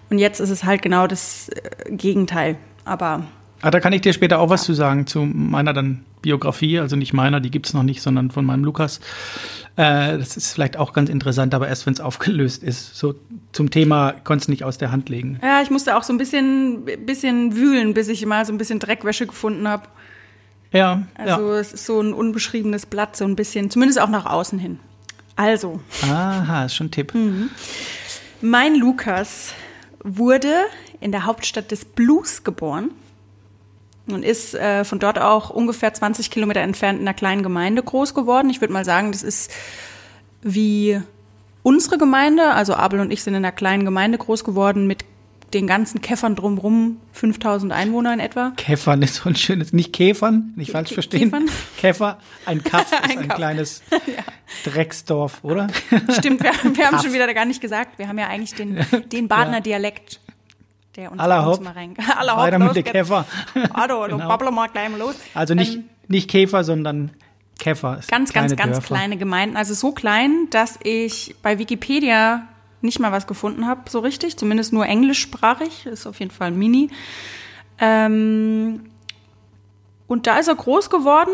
[0.09, 2.57] Und jetzt ist es halt genau das äh, Gegenteil.
[2.83, 3.23] Aber.
[3.61, 6.95] Ah, da kann ich dir später auch was zu sagen, zu meiner dann Biografie, also
[6.95, 8.99] nicht meiner, die gibt's noch nicht, sondern von meinem Lukas.
[9.75, 12.95] Äh, das ist vielleicht auch ganz interessant, aber erst wenn es aufgelöst ist.
[12.95, 13.15] So
[13.51, 15.39] zum Thema konntest nicht aus der Hand legen.
[15.41, 18.79] Ja, ich musste auch so ein bisschen, bisschen wühlen, bis ich mal so ein bisschen
[18.79, 19.87] Dreckwäsche gefunden habe.
[20.71, 21.03] Ja.
[21.15, 21.59] Also ja.
[21.59, 24.79] es ist so ein unbeschriebenes Blatt, so ein bisschen, zumindest auch nach außen hin.
[25.35, 27.13] Also, Aha, ist schon ein Tipp.
[28.41, 29.53] mein Lukas
[30.03, 30.53] wurde
[30.99, 32.91] in der Hauptstadt des Blues geboren
[34.13, 38.13] und ist äh, von dort auch ungefähr 20 Kilometer entfernt in einer kleinen Gemeinde groß
[38.13, 38.49] geworden.
[38.49, 39.51] Ich würde mal sagen, das ist
[40.41, 41.01] wie
[41.63, 42.51] unsere Gemeinde.
[42.53, 45.05] Also Abel und ich sind in einer kleinen Gemeinde groß geworden mit
[45.53, 48.53] den ganzen Käffern drumrum, 5000 Einwohner in etwa.
[48.55, 51.29] Käfern ist so ein schönes, nicht Käfern, nicht falsch verstehen.
[51.29, 51.49] Käfern?
[51.77, 53.35] Käfer, ein Kaff ist Ein Kaff.
[53.35, 53.81] kleines
[54.63, 55.67] Drecksdorf, oder?
[56.17, 57.99] Stimmt, wir, wir haben schon wieder gar nicht gesagt.
[57.99, 58.79] Wir haben ja eigentlich den,
[59.11, 60.21] den Badener Dialekt,
[60.95, 61.95] der uns, Aller uns mal rein.
[62.17, 62.91] Aller Weiter mit geht's.
[62.91, 63.25] Käfer.
[63.55, 63.61] Du
[64.07, 64.27] Genau.
[64.27, 65.15] babbel mal gleich mal los.
[65.33, 67.11] Also nicht, Ähm, nicht Käfer, sondern
[67.59, 67.99] Käfer.
[68.07, 68.95] Ganz, ganz, ganz Dörfer.
[68.95, 69.55] kleine Gemeinden.
[69.57, 72.47] Also so klein, dass ich bei Wikipedia
[72.81, 74.37] nicht mal was gefunden habe, so richtig.
[74.37, 75.85] Zumindest nur englischsprachig.
[75.85, 76.89] Ist auf jeden Fall ein Mini.
[77.79, 78.83] Ähm,
[80.07, 81.31] und da ist er groß geworden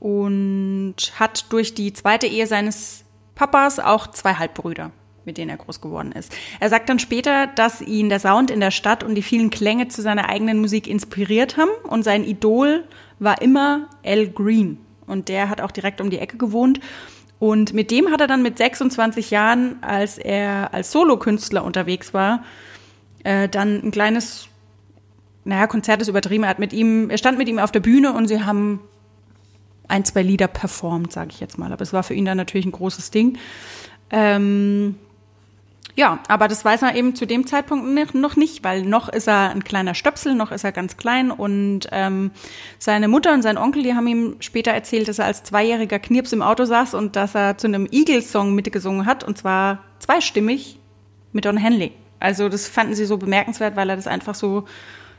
[0.00, 4.90] und hat durch die zweite Ehe seines Papas auch zwei Halbbrüder,
[5.28, 6.34] mit denen er groß geworden ist.
[6.58, 9.88] Er sagt dann später, dass ihn der Sound in der Stadt und die vielen Klänge
[9.88, 12.84] zu seiner eigenen Musik inspiriert haben und sein Idol
[13.18, 16.80] war immer Al Green und der hat auch direkt um die Ecke gewohnt
[17.38, 22.42] und mit dem hat er dann mit 26 Jahren, als er als Solokünstler unterwegs war,
[23.22, 24.48] äh, dann ein kleines
[25.44, 26.44] naja, Konzert ist übertrieben.
[26.44, 28.80] Er hat mit ihm, er stand mit ihm auf der Bühne und sie haben
[29.88, 31.72] ein, zwei Lieder performt, sage ich jetzt mal.
[31.72, 33.38] Aber es war für ihn dann natürlich ein großes Ding.
[34.10, 34.96] Ähm,
[35.98, 39.50] ja, aber das weiß er eben zu dem Zeitpunkt noch nicht, weil noch ist er
[39.50, 42.30] ein kleiner Stöpsel, noch ist er ganz klein und ähm,
[42.78, 46.32] seine Mutter und sein Onkel, die haben ihm später erzählt, dass er als zweijähriger Knirps
[46.32, 50.78] im Auto saß und dass er zu einem Eagles-Song mitgesungen hat und zwar zweistimmig
[51.32, 51.90] mit Don Henley.
[52.20, 54.66] Also das fanden sie so bemerkenswert, weil er das einfach so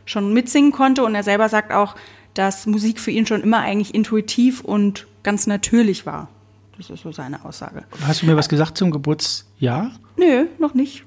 [0.06, 1.98] schon mitsingen konnte und er selber sagt auch,
[2.36, 6.30] dass Musik für ihn schon immer eigentlich intuitiv und ganz natürlich war.
[6.80, 7.84] Das ist so seine Aussage.
[8.08, 9.92] Hast du mir was gesagt zum Geburtsjahr?
[10.18, 11.04] Nö, noch nicht.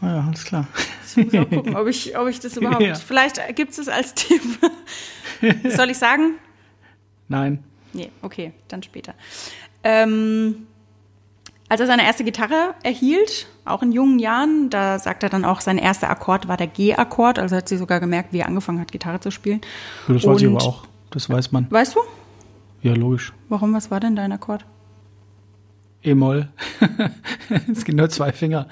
[0.00, 0.66] Ah ja, alles klar.
[1.08, 2.82] Ich muss auch gucken, ob ich, ob ich das überhaupt.
[2.82, 2.94] Ja.
[2.96, 4.42] Vielleicht gibt es es als Tipp.
[5.76, 6.34] Soll ich sagen?
[7.28, 7.62] Nein.
[7.92, 9.14] Nee, okay, dann später.
[9.84, 10.66] Ähm,
[11.68, 15.60] als er seine erste Gitarre erhielt, auch in jungen Jahren, da sagt er dann auch,
[15.60, 18.90] sein erster Akkord war der G-Akkord, also hat sie sogar gemerkt, wie er angefangen hat,
[18.90, 19.60] Gitarre zu spielen.
[20.08, 20.84] Ja, Das weiß ich Und- aber auch.
[21.10, 21.70] Das weiß man.
[21.70, 22.00] Weißt du?
[22.82, 23.32] Ja, logisch.
[23.48, 24.64] Warum, was war denn dein Akkord?
[26.04, 26.48] E-Moll.
[27.72, 28.66] es gibt nur zwei Finger.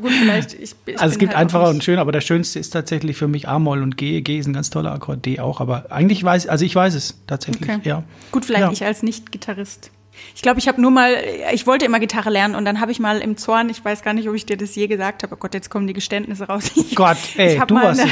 [0.00, 0.54] Gut, vielleicht.
[0.54, 3.16] Ich, ich Also es bin gibt halt einfacher und schön, aber der schönste ist tatsächlich
[3.16, 4.20] für mich A-Moll und G.
[4.22, 7.18] G ist ein ganz toller Akkord, D auch, aber eigentlich weiß, also ich weiß es
[7.26, 7.80] tatsächlich, Okay.
[7.84, 8.02] ja.
[8.32, 8.72] Gut, vielleicht Ja.
[8.72, 9.90] ich als Nicht-Gitarrist.
[10.34, 11.14] Ich glaube, ich habe nur mal,
[11.52, 14.12] ich wollte immer Gitarre lernen und dann habe ich mal im Zorn, ich weiß gar
[14.12, 16.70] nicht, ob ich dir das je gesagt habe, oh Gott, jetzt kommen die Geständnisse raus.
[16.76, 18.10] Ich, Gott, ey, ich du mal warst eine.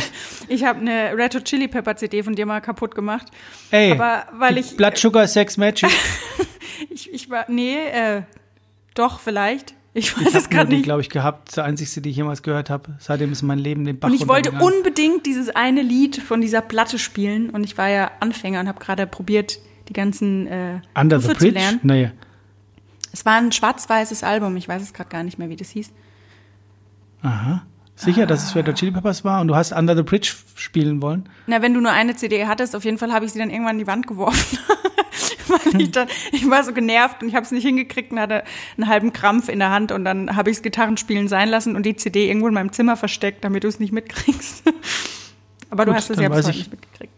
[0.48, 3.26] Ich habe eine Red Hot Chili Pepper CD von dir mal kaputt gemacht.
[3.70, 5.90] Ey, Aber weil ich, Blood Sugar Sex Magic.
[6.90, 8.22] ich, ich war, nee, äh,
[8.94, 9.74] doch, vielleicht.
[9.94, 10.84] Ich weiß Ich es gerade die, nicht.
[10.84, 11.56] glaube ich, gehabt.
[11.56, 12.96] Die einzigste, die ich jemals gehört habe.
[13.00, 16.60] Seitdem ist mein Leben den Bach Und ich wollte unbedingt dieses eine Lied von dieser
[16.60, 21.18] Platte spielen und ich war ja Anfänger und habe gerade probiert, die ganzen äh, Under
[21.20, 21.58] the Griffe zu Bridge?
[21.60, 21.80] lernen.
[21.82, 22.10] Nee.
[23.12, 25.90] Es war ein schwarz-weißes Album, ich weiß es gerade gar nicht mehr, wie das hieß.
[27.22, 27.62] Aha.
[27.96, 31.02] Sicher, dass es Red Hot Chili Peppers war und du hast Under the Bridge spielen
[31.02, 31.28] wollen?
[31.48, 33.74] Na, wenn du nur eine CD hattest, auf jeden Fall habe ich sie dann irgendwann
[33.76, 34.58] in die Wand geworfen.
[35.72, 38.44] Weil ich dann, ich war so genervt und ich habe es nicht hingekriegt und hatte
[38.76, 41.84] einen halben Krampf in der Hand und dann habe ich das Gitarrenspielen sein lassen und
[41.84, 44.62] die CD irgendwo in meinem Zimmer versteckt, damit du es nicht mitkriegst.
[45.70, 47.12] Aber du Gut, hast es ja bis heute ich- nicht mitgekriegt.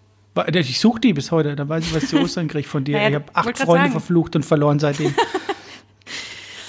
[0.54, 2.96] Ich suche die bis heute, dann weiß ich, was ich zu Ostern kriege von dir.
[2.96, 3.92] Naja, ich habe acht Freunde sagen.
[3.92, 5.14] verflucht und verloren seitdem.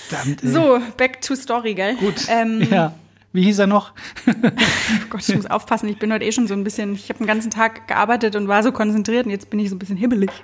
[0.10, 0.42] Verdammt.
[0.44, 1.96] So, back to story, gell?
[1.96, 2.16] Gut.
[2.28, 2.94] Ähm, Ja.
[3.34, 3.94] Wie hieß er noch?
[4.28, 4.32] Oh
[5.10, 7.28] Gott, ich muss aufpassen, ich bin heute eh schon so ein bisschen, ich habe den
[7.28, 10.32] ganzen Tag gearbeitet und war so konzentriert und jetzt bin ich so ein bisschen hibbelig.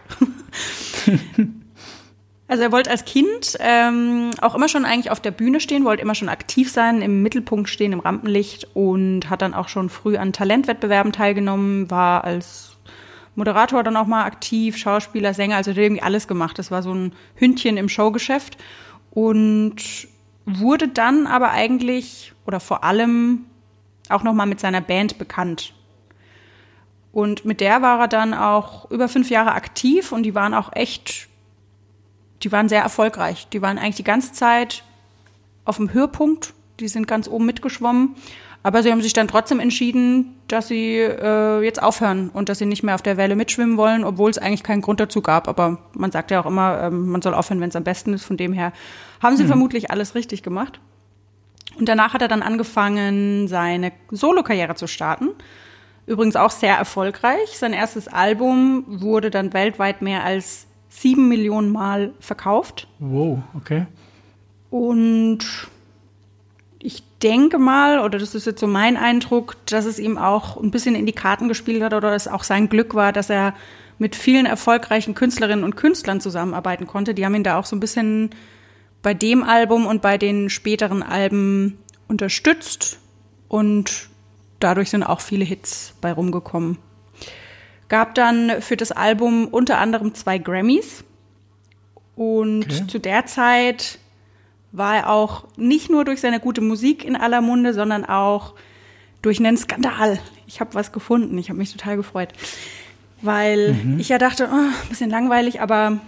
[2.50, 6.02] Also er wollte als Kind ähm, auch immer schon eigentlich auf der Bühne stehen, wollte
[6.02, 10.16] immer schon aktiv sein, im Mittelpunkt stehen, im Rampenlicht und hat dann auch schon früh
[10.16, 12.78] an Talentwettbewerben teilgenommen, war als
[13.36, 16.58] Moderator dann auch mal aktiv, Schauspieler, Sänger, also hat irgendwie alles gemacht.
[16.58, 18.58] Das war so ein Hündchen im Showgeschäft
[19.12, 20.08] und
[20.48, 23.46] wurde dann aber eigentlich oder vor allem
[24.10, 25.74] auch noch mal mit seiner Band bekannt.
[27.12, 30.72] Und mit der war er dann auch über fünf Jahre aktiv und die waren auch
[30.74, 31.28] echt,
[32.44, 33.48] die waren sehr erfolgreich.
[33.50, 34.84] Die waren eigentlich die ganze Zeit
[35.66, 36.54] auf dem Höhepunkt.
[36.80, 38.16] Die sind ganz oben mitgeschwommen.
[38.68, 42.66] Aber sie haben sich dann trotzdem entschieden, dass sie äh, jetzt aufhören und dass sie
[42.66, 45.48] nicht mehr auf der Welle mitschwimmen wollen, obwohl es eigentlich keinen Grund dazu gab.
[45.48, 48.26] Aber man sagt ja auch immer, ähm, man soll aufhören, wenn es am besten ist.
[48.26, 48.74] Von dem her
[49.24, 50.82] haben sie vermutlich alles richtig gemacht.
[51.80, 55.30] Und danach hat er dann angefangen, seine Solokarriere zu starten.
[56.06, 57.58] Übrigens auch sehr erfolgreich.
[57.58, 62.90] Sein erstes Album wurde dann weltweit mehr als sieben Millionen Mal verkauft.
[63.00, 63.86] Wow, okay.
[64.70, 65.70] Und
[67.24, 70.96] denke mal, oder das ist jetzt so mein Eindruck, dass es ihm auch ein bisschen
[70.96, 73.54] in die Karten gespielt hat oder es auch sein Glück war, dass er
[73.98, 77.14] mit vielen erfolgreichen Künstlerinnen und Künstlern zusammenarbeiten konnte.
[77.14, 78.30] Die haben ihn da auch so ein bisschen
[79.02, 81.78] bei dem Album und bei den späteren Alben
[82.08, 83.00] unterstützt
[83.48, 84.10] und
[84.60, 86.78] dadurch sind auch viele Hits bei rumgekommen.
[87.90, 91.04] Gab dann für das Album unter anderem zwei Grammys
[92.16, 92.88] und okay.
[92.88, 94.00] zu der Zeit
[94.78, 98.54] war er auch nicht nur durch seine gute Musik in aller Munde, sondern auch
[99.22, 100.20] durch einen Skandal.
[100.46, 102.30] Ich habe was gefunden, ich habe mich total gefreut,
[103.22, 104.00] weil mhm.
[104.00, 106.00] ich ja dachte, oh, bisschen langweilig, aber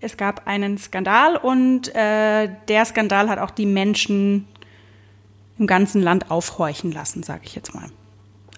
[0.00, 4.46] es gab einen Skandal und äh, der Skandal hat auch die Menschen
[5.58, 7.88] im ganzen Land aufhorchen lassen, sage ich jetzt mal.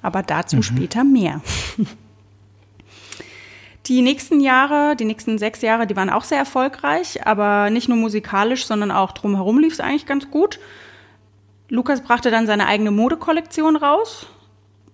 [0.02, 0.62] Aber dazu mhm.
[0.62, 1.40] später mehr.
[3.88, 7.96] Die nächsten Jahre, die nächsten sechs Jahre, die waren auch sehr erfolgreich, aber nicht nur
[7.96, 10.60] musikalisch, sondern auch drumherum lief es eigentlich ganz gut.
[11.70, 14.26] Lukas brachte dann seine eigene Modekollektion raus.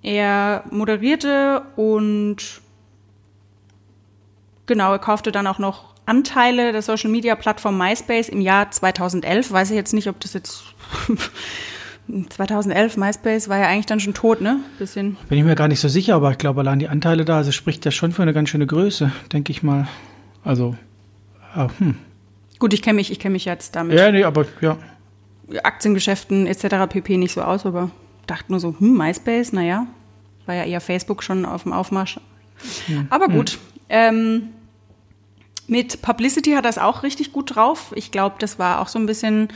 [0.03, 2.37] Er moderierte und
[4.67, 9.51] genau, er kaufte dann auch noch Anteile der Social Media Plattform MySpace im Jahr 2011.
[9.51, 10.63] Weiß ich jetzt nicht, ob das jetzt
[12.07, 14.61] 2011 MySpace war ja eigentlich dann schon tot, ne?
[14.79, 15.17] Bisschen.
[15.29, 17.51] Bin ich mir gar nicht so sicher, aber ich glaube, allein die Anteile da, also
[17.51, 19.89] spricht ja schon für eine ganz schöne Größe, denke ich mal.
[20.45, 20.77] Also,
[21.55, 21.97] ah, hm.
[22.59, 23.99] Gut, ich kenne mich, ich kenne mich jetzt damit.
[23.99, 24.77] Ja, nee, aber ja.
[25.63, 26.89] Aktiengeschäften etc.
[26.89, 27.17] pp.
[27.17, 27.91] nicht so aus, aber
[28.27, 29.87] dachte nur so, hm, MySpace, naja,
[30.47, 32.21] war ja eher Facebook schon auf dem Aufmarsch.
[32.87, 33.07] Hm.
[33.11, 33.53] Aber gut.
[33.53, 33.59] Hm.
[33.89, 34.43] Ähm,
[35.67, 37.93] mit Publicity hat es auch richtig gut drauf.
[37.97, 39.49] Ich glaube, das war auch so ein bisschen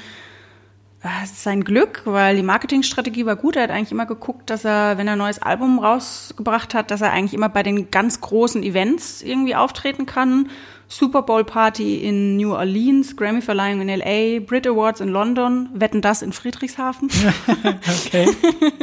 [1.02, 3.56] äh, sein Glück, weil die Marketingstrategie war gut.
[3.56, 7.00] Er hat eigentlich immer geguckt, dass er, wenn er ein neues Album rausgebracht hat, dass
[7.00, 10.50] er eigentlich immer bei den ganz großen Events irgendwie auftreten kann.
[10.88, 16.00] Super Bowl Party in New Orleans, Grammy Verleihung in LA, Brit Awards in London, Wetten
[16.00, 17.10] das in Friedrichshafen.
[18.06, 18.28] okay.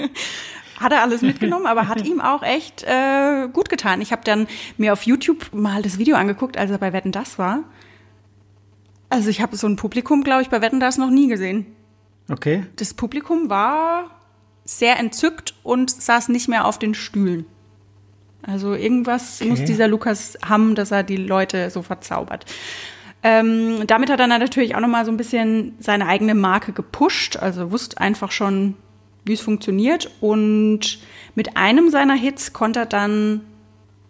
[0.79, 4.01] hat er alles mitgenommen, aber hat ihm auch echt äh, gut getan.
[4.01, 4.47] Ich habe dann
[4.77, 7.63] mir auf YouTube mal das Video angeguckt, als er bei Wetten das war.
[9.09, 11.65] Also ich habe so ein Publikum, glaube ich, bei Wetten das noch nie gesehen.
[12.29, 12.65] Okay.
[12.75, 14.09] Das Publikum war
[14.63, 17.45] sehr entzückt und saß nicht mehr auf den Stühlen.
[18.41, 19.49] Also irgendwas okay.
[19.49, 22.45] muss dieser Lukas haben, dass er die Leute so verzaubert.
[23.23, 26.71] Ähm, damit hat er dann natürlich auch noch mal so ein bisschen seine eigene Marke
[26.73, 27.37] gepusht.
[27.37, 28.75] Also wusste einfach schon,
[29.23, 30.11] wie es funktioniert.
[30.21, 30.99] Und
[31.33, 33.41] mit einem seiner Hits konnte er dann,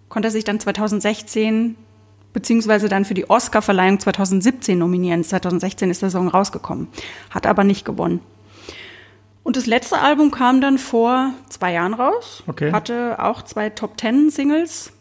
[0.10, 1.78] konnte er sich dann 2016
[2.36, 5.24] beziehungsweise dann für die Oscar-Verleihung 2017 nominieren.
[5.24, 6.90] 2016 ist der Song rausgekommen,
[7.32, 8.20] hat aber nicht gewonnen.
[9.42, 12.74] Und das letzte Album kam dann vor zwei Jahren raus, okay.
[12.74, 14.92] hatte auch zwei Top-Ten-Singles.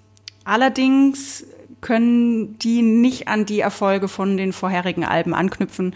[0.45, 1.45] Allerdings
[1.81, 5.95] können die nicht an die Erfolge von den vorherigen Alben anknüpfen.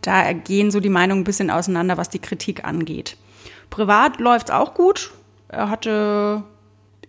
[0.00, 3.18] Da gehen so die Meinungen ein bisschen auseinander, was die Kritik angeht.
[3.68, 5.12] Privat läuft es auch gut.
[5.48, 6.44] Er hatte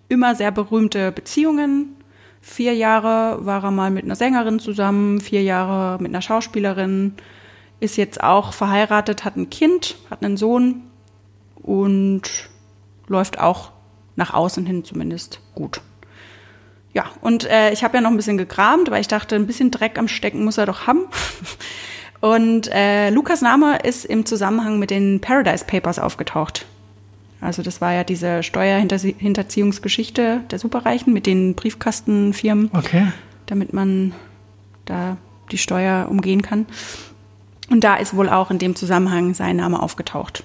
[0.10, 1.96] immer sehr berühmte Beziehungen,
[2.42, 7.16] Vier Jahre war er mal mit einer Sängerin zusammen, vier Jahre mit einer Schauspielerin,
[7.80, 10.84] ist jetzt auch verheiratet, hat ein Kind, hat einen Sohn
[11.62, 12.50] und
[13.08, 13.72] läuft auch
[14.16, 15.82] nach außen hin zumindest gut.
[16.94, 19.72] Ja, und äh, ich habe ja noch ein bisschen gekramt, weil ich dachte, ein bisschen
[19.72, 21.06] Dreck am Stecken muss er doch haben.
[22.22, 26.66] Und äh, Lukas Name ist im Zusammenhang mit den Paradise Papers aufgetaucht.
[27.42, 33.08] Also das war ja diese Steuerhinterziehungsgeschichte der Superreichen mit den Briefkastenfirmen, okay.
[33.46, 34.14] damit man
[34.86, 35.18] da
[35.52, 36.66] die Steuer umgehen kann.
[37.70, 40.44] Und da ist wohl auch in dem Zusammenhang sein Name aufgetaucht.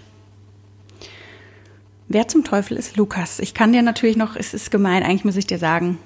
[2.06, 3.38] Wer zum Teufel ist Lukas?
[3.40, 5.98] Ich kann dir natürlich noch, es ist gemein, eigentlich muss ich dir sagen,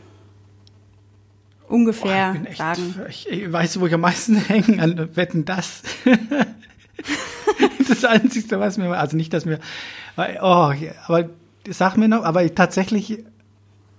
[1.68, 2.94] ungefähr Boah, ich echt, sagen.
[3.08, 5.82] Ich, ich weiß, wo ich am meisten hängen an Wetten das.
[7.88, 9.58] das Einzige, was mir, also nicht, dass mir,
[10.18, 10.72] oh,
[11.06, 11.28] aber
[11.68, 13.24] sag mir noch, aber ich, tatsächlich,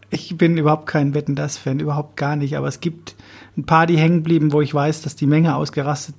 [0.09, 3.15] ich bin überhaupt kein Wetten das Fan, überhaupt gar nicht, aber es gibt
[3.57, 6.15] ein paar, die hängen blieben, wo ich weiß, dass die Menge ausgerastet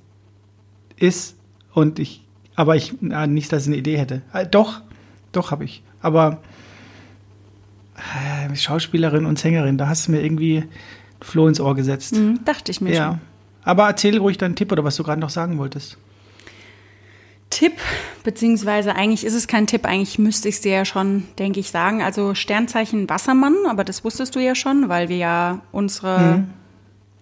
[0.97, 1.35] ist
[1.73, 4.21] und ich, aber ich, na, nicht, dass ich eine Idee hätte.
[4.33, 4.81] Äh, doch,
[5.31, 6.39] doch habe ich, aber
[8.49, 10.63] äh, Schauspielerin und Sängerin, da hast du mir irgendwie
[11.21, 12.15] Floh ins Ohr gesetzt.
[12.15, 13.07] Mhm, dachte ich mir ja.
[13.07, 13.21] schon.
[13.63, 15.97] Aber erzähl ruhig deinen Tipp oder was du gerade noch sagen wolltest.
[17.51, 17.73] Tipp,
[18.23, 21.69] beziehungsweise eigentlich ist es kein Tipp, eigentlich müsste ich es dir ja schon, denke ich,
[21.69, 22.01] sagen.
[22.01, 26.47] Also Sternzeichen Wassermann, aber das wusstest du ja schon, weil wir ja unsere mhm.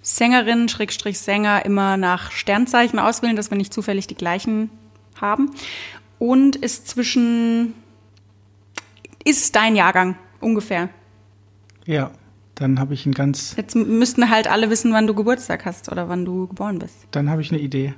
[0.02, 4.70] Sängerinnen, Schrägstrich Sänger immer nach Sternzeichen auswählen, dass wir nicht zufällig die gleichen
[5.20, 5.52] haben.
[6.20, 7.74] Und ist zwischen,
[9.26, 10.90] ist dein Jahrgang ungefähr.
[11.86, 12.12] Ja,
[12.56, 13.56] dann habe ich ein ganz.
[13.58, 16.96] Jetzt müssten halt alle wissen, wann du Geburtstag hast oder wann du geboren bist.
[17.12, 17.94] Dann habe ich eine Idee.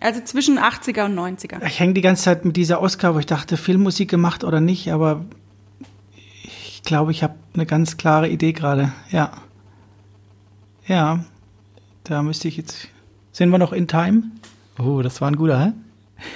[0.00, 1.64] Also zwischen 80er und 90er.
[1.66, 4.90] Ich hänge die ganze Zeit mit dieser Oscar, wo ich dachte, Filmmusik gemacht oder nicht,
[4.90, 5.26] aber
[6.42, 8.92] ich glaube, ich habe eine ganz klare Idee gerade.
[9.10, 9.32] Ja.
[10.86, 11.24] Ja.
[12.04, 12.88] Da müsste ich jetzt.
[13.32, 14.22] Sind wir noch in Time?
[14.78, 15.74] Oh, das war ein guter,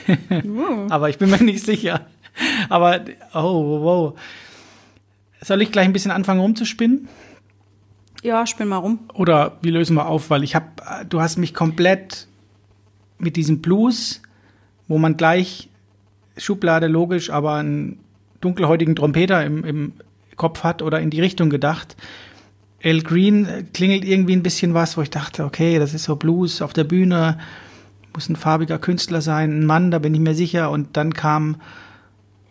[0.06, 0.44] hä?
[0.46, 0.86] Uh.
[0.90, 2.06] aber ich bin mir nicht sicher.
[2.68, 3.00] Aber,
[3.32, 4.18] oh, wow.
[5.40, 7.08] Soll ich gleich ein bisschen anfangen rumzuspinnen?
[8.22, 9.00] Ja, spinn mal rum.
[9.14, 10.30] Oder wie lösen wir auf?
[10.30, 10.66] Weil ich habe,
[11.08, 12.28] du hast mich komplett
[13.18, 14.22] mit diesem Blues,
[14.88, 15.68] wo man gleich
[16.36, 18.00] Schublade logisch, aber einen
[18.40, 19.92] dunkelhäutigen Trompeter im, im
[20.36, 21.96] Kopf hat oder in die Richtung gedacht.
[22.80, 26.60] El Green klingelt irgendwie ein bisschen was, wo ich dachte, okay, das ist so Blues
[26.60, 27.38] auf der Bühne,
[28.12, 30.70] muss ein farbiger Künstler sein, ein Mann, da bin ich mir sicher.
[30.70, 31.60] Und dann kam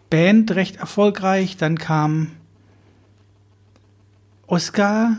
[0.09, 2.31] Band recht erfolgreich, dann kam
[4.47, 5.17] Oscar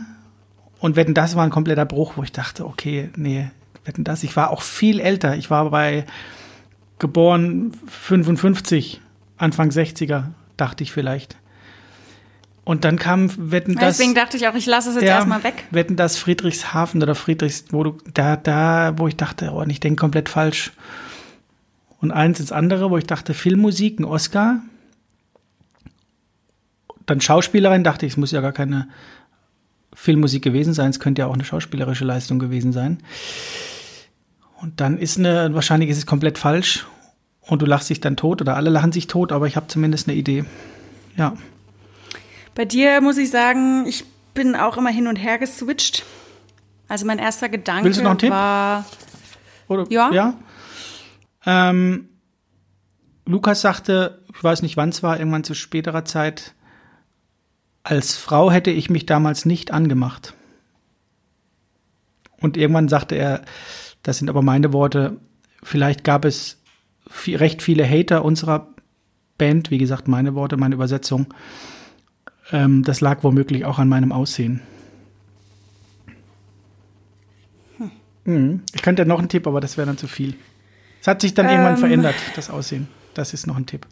[0.79, 3.49] und Wetten, das war ein kompletter Bruch, wo ich dachte, okay, nee,
[3.85, 4.23] Wetten, das.
[4.23, 5.35] Ich war auch viel älter.
[5.35, 6.05] Ich war bei
[6.99, 9.01] geboren 55,
[9.37, 10.25] Anfang 60er,
[10.57, 11.37] dachte ich vielleicht.
[12.63, 13.97] Und dann kam Wetten das.
[13.97, 15.65] Deswegen dachte ich auch, ich lasse es jetzt ja, erstmal weg.
[15.69, 19.99] Wetten das Friedrichshafen oder Friedrichs, wo du, da, da, wo ich dachte, oh, ich denke
[19.99, 20.71] komplett falsch.
[22.01, 24.61] Und eins ins andere, wo ich dachte, Filmmusik, ein Oscar.
[27.05, 28.87] Dann Schauspielerin, dachte ich, es muss ja gar keine
[29.93, 32.99] Filmmusik gewesen sein, es könnte ja auch eine schauspielerische Leistung gewesen sein.
[34.61, 36.85] Und dann ist eine, wahrscheinlich ist es komplett falsch
[37.41, 40.07] und du lachst dich dann tot oder alle lachen sich tot, aber ich habe zumindest
[40.07, 40.45] eine Idee.
[41.15, 41.35] Ja.
[42.55, 46.03] Bei dir muss ich sagen, ich bin auch immer hin und her geswitcht.
[46.87, 48.29] Also mein erster Gedanke Willst du noch einen Tipp?
[48.29, 48.85] war.
[49.67, 50.11] Oder, ja.
[50.11, 50.33] ja?
[51.45, 52.09] Ähm,
[53.25, 56.53] Lukas sagte, ich weiß nicht wann es war, irgendwann zu späterer Zeit,
[57.83, 60.33] als Frau hätte ich mich damals nicht angemacht.
[62.39, 63.41] Und irgendwann sagte er,
[64.05, 65.17] das sind aber meine Worte,
[65.63, 66.61] vielleicht gab es
[67.09, 68.67] viel, recht viele Hater unserer
[69.39, 71.25] Band, wie gesagt, meine Worte, meine Übersetzung.
[72.51, 74.61] Ähm, das lag womöglich auch an meinem Aussehen.
[77.77, 77.91] Hm.
[78.25, 78.61] Mhm.
[78.75, 80.35] Ich könnte noch einen Tipp, aber das wäre dann zu viel.
[81.01, 82.87] Es hat sich dann ähm, irgendwann verändert, das Aussehen.
[83.15, 83.87] Das ist noch ein Tipp.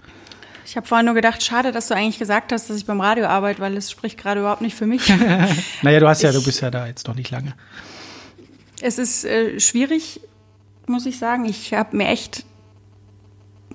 [0.64, 3.26] Ich habe vorhin nur gedacht, schade, dass du eigentlich gesagt hast, dass ich beim Radio
[3.26, 5.12] arbeite, weil es spricht gerade überhaupt nicht für mich.
[5.82, 7.56] naja, du hast ja, ich, du bist ja da jetzt noch nicht lange.
[8.84, 10.22] Es ist äh, schwierig,
[10.88, 11.46] muss ich sagen.
[11.46, 12.46] Ich habe mir echt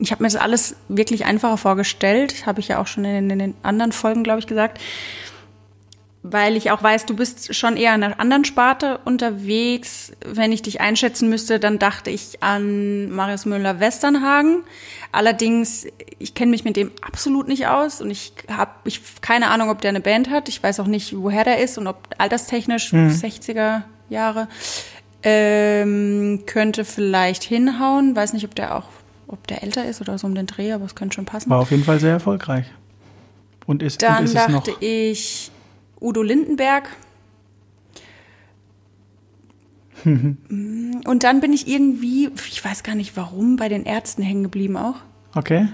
[0.01, 3.39] ich habe mir das alles wirklich einfacher vorgestellt, habe ich ja auch schon in, in
[3.41, 4.81] den anderen Folgen, glaube ich, gesagt,
[6.23, 10.13] weil ich auch weiß, du bist schon eher in einer anderen Sparte unterwegs.
[10.25, 14.65] Wenn ich dich einschätzen müsste, dann dachte ich an Marius Müller-Westernhagen.
[15.11, 15.87] Allerdings,
[16.19, 19.81] ich kenne mich mit dem absolut nicht aus und ich habe ich keine Ahnung, ob
[19.81, 20.49] der eine Band hat.
[20.49, 23.09] Ich weiß auch nicht, woher der ist und ob alterstechnisch mhm.
[23.09, 24.49] 60er Jahre
[25.23, 28.15] ähm, könnte vielleicht hinhauen.
[28.15, 28.89] Weiß nicht, ob der auch
[29.29, 31.51] ob der älter ist oder so um den Dreh, aber es könnte schon passen.
[31.51, 32.67] War auf jeden Fall sehr erfolgreich.
[33.67, 34.81] Und ist, Dann und ist dachte es noch.
[34.81, 35.51] ich
[36.01, 36.89] Udo Lindenberg.
[40.05, 44.77] und dann bin ich irgendwie, ich weiß gar nicht warum, bei den Ärzten hängen geblieben
[44.77, 44.97] auch.
[45.35, 45.69] Okay.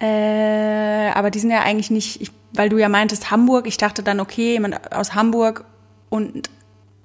[0.00, 3.66] Äh, aber die sind ja eigentlich nicht, ich, weil du ja meintest Hamburg.
[3.66, 5.64] Ich dachte dann, okay, jemand aus Hamburg
[6.08, 6.48] und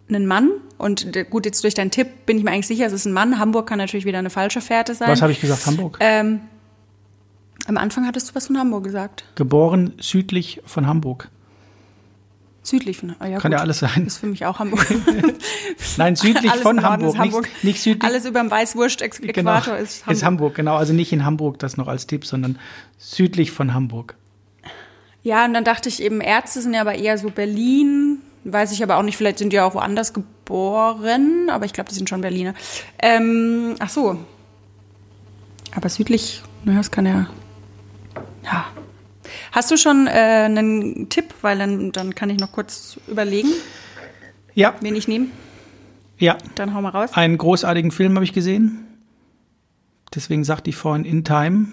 [0.08, 0.52] einen Mann.
[0.78, 3.40] Und gut, jetzt durch deinen Tipp bin ich mir eigentlich sicher, es ist ein Mann.
[3.40, 5.10] Hamburg kann natürlich wieder eine falsche Fährte sein.
[5.10, 5.98] Was habe ich gesagt, Hamburg?
[6.02, 6.42] Ähm,
[7.68, 9.24] am Anfang hattest du was von Hamburg gesagt.
[9.36, 11.30] Geboren südlich von Hamburg.
[12.62, 13.30] Südlich von Hamburg.
[13.30, 13.60] Ja, Kann gut.
[13.60, 14.06] ja alles sein.
[14.06, 14.86] Ist für mich auch Hamburg.
[15.98, 17.18] Nein, südlich von Hamburg.
[17.18, 17.44] Hamburg.
[17.44, 18.04] Nicht, nicht, südlich.
[18.04, 20.08] Alles über dem Weißwurst-Äquator genau, ist Hamburg.
[20.08, 20.76] Ist Hamburg, genau.
[20.76, 22.60] Also nicht in Hamburg, das noch als Tipp, sondern
[22.98, 24.16] südlich von Hamburg.
[25.24, 28.84] Ja, und dann dachte ich eben, Ärzte sind ja aber eher so Berlin, Weiß ich
[28.84, 32.22] aber auch nicht, vielleicht sind die auch woanders geboren, aber ich glaube, das sind schon
[32.22, 32.54] Berliner.
[33.02, 34.20] Ähm, ach so.
[35.76, 37.28] Aber südlich, naja, das kann ja.
[38.44, 38.68] Ja.
[39.52, 41.34] Hast du schon äh, einen Tipp?
[41.42, 43.50] Weil dann, dann kann ich noch kurz überlegen.
[44.54, 44.76] Ja.
[44.80, 45.28] Wen ich nehme?
[46.20, 46.38] Ja.
[46.54, 47.10] Dann hau mal raus.
[47.14, 48.86] Einen großartigen Film habe ich gesehen.
[50.14, 51.70] Deswegen sagte ich vorhin In Time.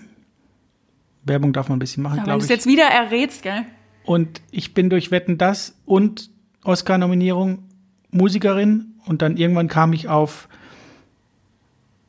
[1.25, 2.49] Werbung darf man ein bisschen machen, ja, glaube ich.
[2.49, 3.67] du es jetzt wieder errätst, gell?
[4.05, 6.32] Und ich bin durch Wetten das und
[6.65, 7.65] Oscar-Nominierung
[8.11, 10.49] Musikerin und dann irgendwann kam ich auf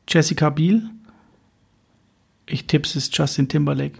[0.08, 0.90] Jessica Biel.
[2.46, 3.98] Ich tippe, es ist Justin Timberlake.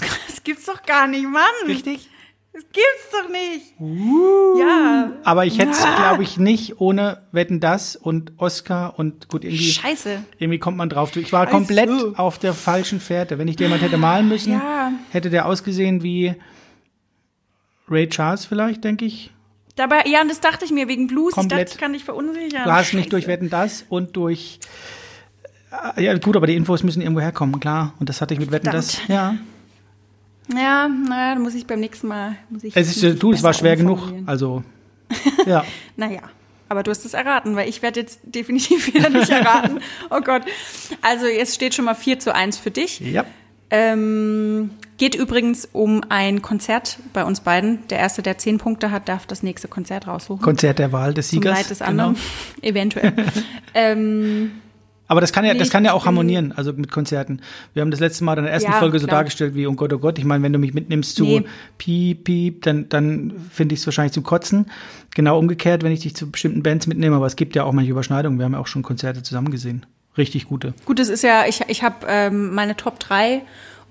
[0.26, 1.42] Das gibt's doch gar nicht, Mann.
[1.66, 2.08] Richtig?
[2.52, 3.78] Das gibt's doch nicht.
[3.80, 5.12] Uh, ja.
[5.24, 5.96] Aber ich hätte es, ja.
[5.96, 9.72] glaube ich, nicht ohne Wetten das und Oscar und gut, irgendwie.
[9.72, 10.24] Scheiße.
[10.38, 11.14] Irgendwie kommt man drauf.
[11.16, 11.52] Ich war Scheiße.
[11.52, 13.38] komplett auf der falschen Fährte.
[13.38, 14.92] Wenn ich jemand hätte malen müssen, ja.
[15.10, 16.34] hätte der ausgesehen wie
[17.88, 19.32] Ray Charles vielleicht, denke ich.
[19.76, 21.34] Dabei, ja, und das dachte ich mir wegen Blues.
[21.34, 21.58] Komplett.
[21.60, 22.64] Ich dachte, ich kann dich verunsichern.
[22.64, 24.58] Du hast mich durch Wetten das und durch
[25.70, 27.92] Ah, Ja, gut, aber die Infos müssen irgendwo herkommen, klar.
[28.00, 28.98] Und das hatte ich mit Wetten, das.
[29.08, 29.36] Ja.
[30.54, 32.36] Ja, naja, muss ich beim nächsten Mal.
[32.50, 34.12] Muss ich, Es ist, äh, du, es war schwer genug.
[34.26, 34.62] Also,
[35.46, 35.64] ja.
[35.96, 36.20] Naja,
[36.68, 39.80] aber du hast es erraten, weil ich werde jetzt definitiv wieder nicht erraten.
[40.08, 40.42] Oh Gott.
[41.02, 43.00] Also jetzt steht schon mal 4 zu 1 für dich.
[43.00, 43.24] ja.
[43.70, 47.86] Ähm, geht übrigens um ein Konzert bei uns beiden.
[47.88, 50.42] Der Erste, der 10 Punkte hat, darf das nächste Konzert raussuchen.
[50.42, 51.58] Konzert der Wahl des Zum Siegers.
[51.58, 52.14] Leid des anderen.
[52.14, 52.24] Genau.
[52.62, 53.12] Eventuell.
[53.74, 54.52] ähm,
[55.08, 57.40] Aber das kann ja, das kann ja auch harmonieren, also mit Konzerten.
[57.74, 59.18] Wir haben das letzte Mal in der ersten Ja, Folge so klar.
[59.18, 61.44] dargestellt wie, oh Gott, oh Gott, ich meine, wenn du mich mitnimmst zu Nee.
[61.78, 64.66] Piep, Piep, dann, dann finde ich es wahrscheinlich zum Kotzen.
[65.14, 67.90] Genau umgekehrt, wenn ich dich zu bestimmten Bands mitnehme, aber es gibt ja auch manche
[67.90, 68.38] Überschneidungen.
[68.38, 69.86] Wir haben ja auch schon Konzerte zusammen gesehen.
[70.18, 70.74] Richtig gute.
[70.84, 73.42] gut, es ist ja, ich, ich habe ähm, meine Top 3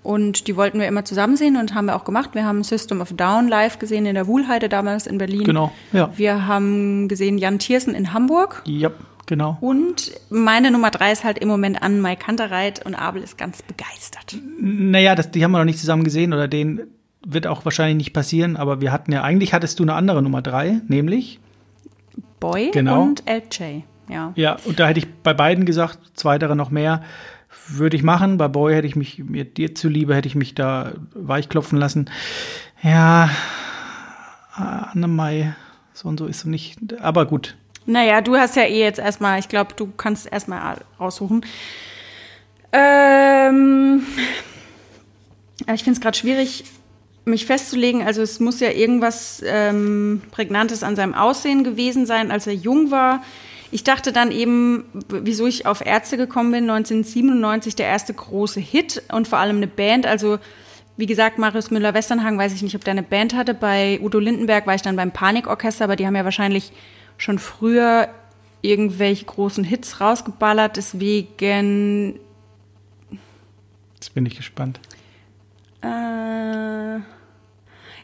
[0.04, 2.32] und die wollten wir immer zusammen sehen und haben wir auch gemacht.
[2.34, 5.44] Wir haben System of Down live gesehen in der Wuhlheide damals in Berlin.
[5.44, 6.12] Genau, ja.
[6.16, 8.62] Wir haben gesehen Jan Thiersen in Hamburg.
[8.66, 8.92] Ja,
[9.26, 9.58] genau.
[9.62, 13.62] Und meine Nummer drei ist halt im Moment an Mai Kantereit und Abel ist ganz
[13.64, 14.38] begeistert.
[14.60, 16.82] Naja, das, die haben wir noch nicht zusammen gesehen oder den
[17.28, 20.44] wird auch wahrscheinlich nicht passieren, aber wir hatten ja, eigentlich hattest du eine andere Nummer
[20.44, 21.40] drei, nämlich,
[22.40, 23.02] Boy Genau.
[23.02, 23.82] und LJ.
[24.10, 24.34] Ja.
[24.36, 27.04] ja, und da hätte ich bei beiden gesagt, zweitere noch mehr,
[27.68, 28.38] würde ich machen.
[28.38, 32.10] Bei Boy hätte ich mich, mir dir zuliebe, hätte ich mich da weichklopfen lassen.
[32.84, 33.30] Ja,
[34.54, 35.56] Anne Mai,
[35.94, 37.56] so und so ist so nicht, aber gut.
[37.86, 41.46] Naja, du hast ja eh jetzt erstmal, ich glaube, du kannst erstmal raussuchen.
[42.72, 44.04] Ähm,
[45.74, 46.66] ich finde es gerade schwierig,
[47.26, 48.02] mich festzulegen.
[48.02, 52.92] Also es muss ja irgendwas ähm, Prägnantes an seinem Aussehen gewesen sein, als er jung
[52.92, 53.24] war.
[53.76, 59.04] Ich dachte dann eben, wieso ich auf Ärzte gekommen bin, 1997 der erste große Hit
[59.12, 60.06] und vor allem eine Band.
[60.06, 60.40] Also
[60.96, 63.54] wie gesagt, Marius Müller-Westernhagen, weiß ich nicht, ob der eine Band hatte.
[63.54, 66.72] Bei Udo Lindenberg war ich dann beim Panikorchester, aber die haben ja wahrscheinlich
[67.18, 68.08] schon früher
[68.62, 70.78] irgendwelche großen Hits rausgeballert.
[70.78, 72.18] Deswegen
[73.96, 74.80] Jetzt bin ich gespannt.
[75.84, 77.00] Äh,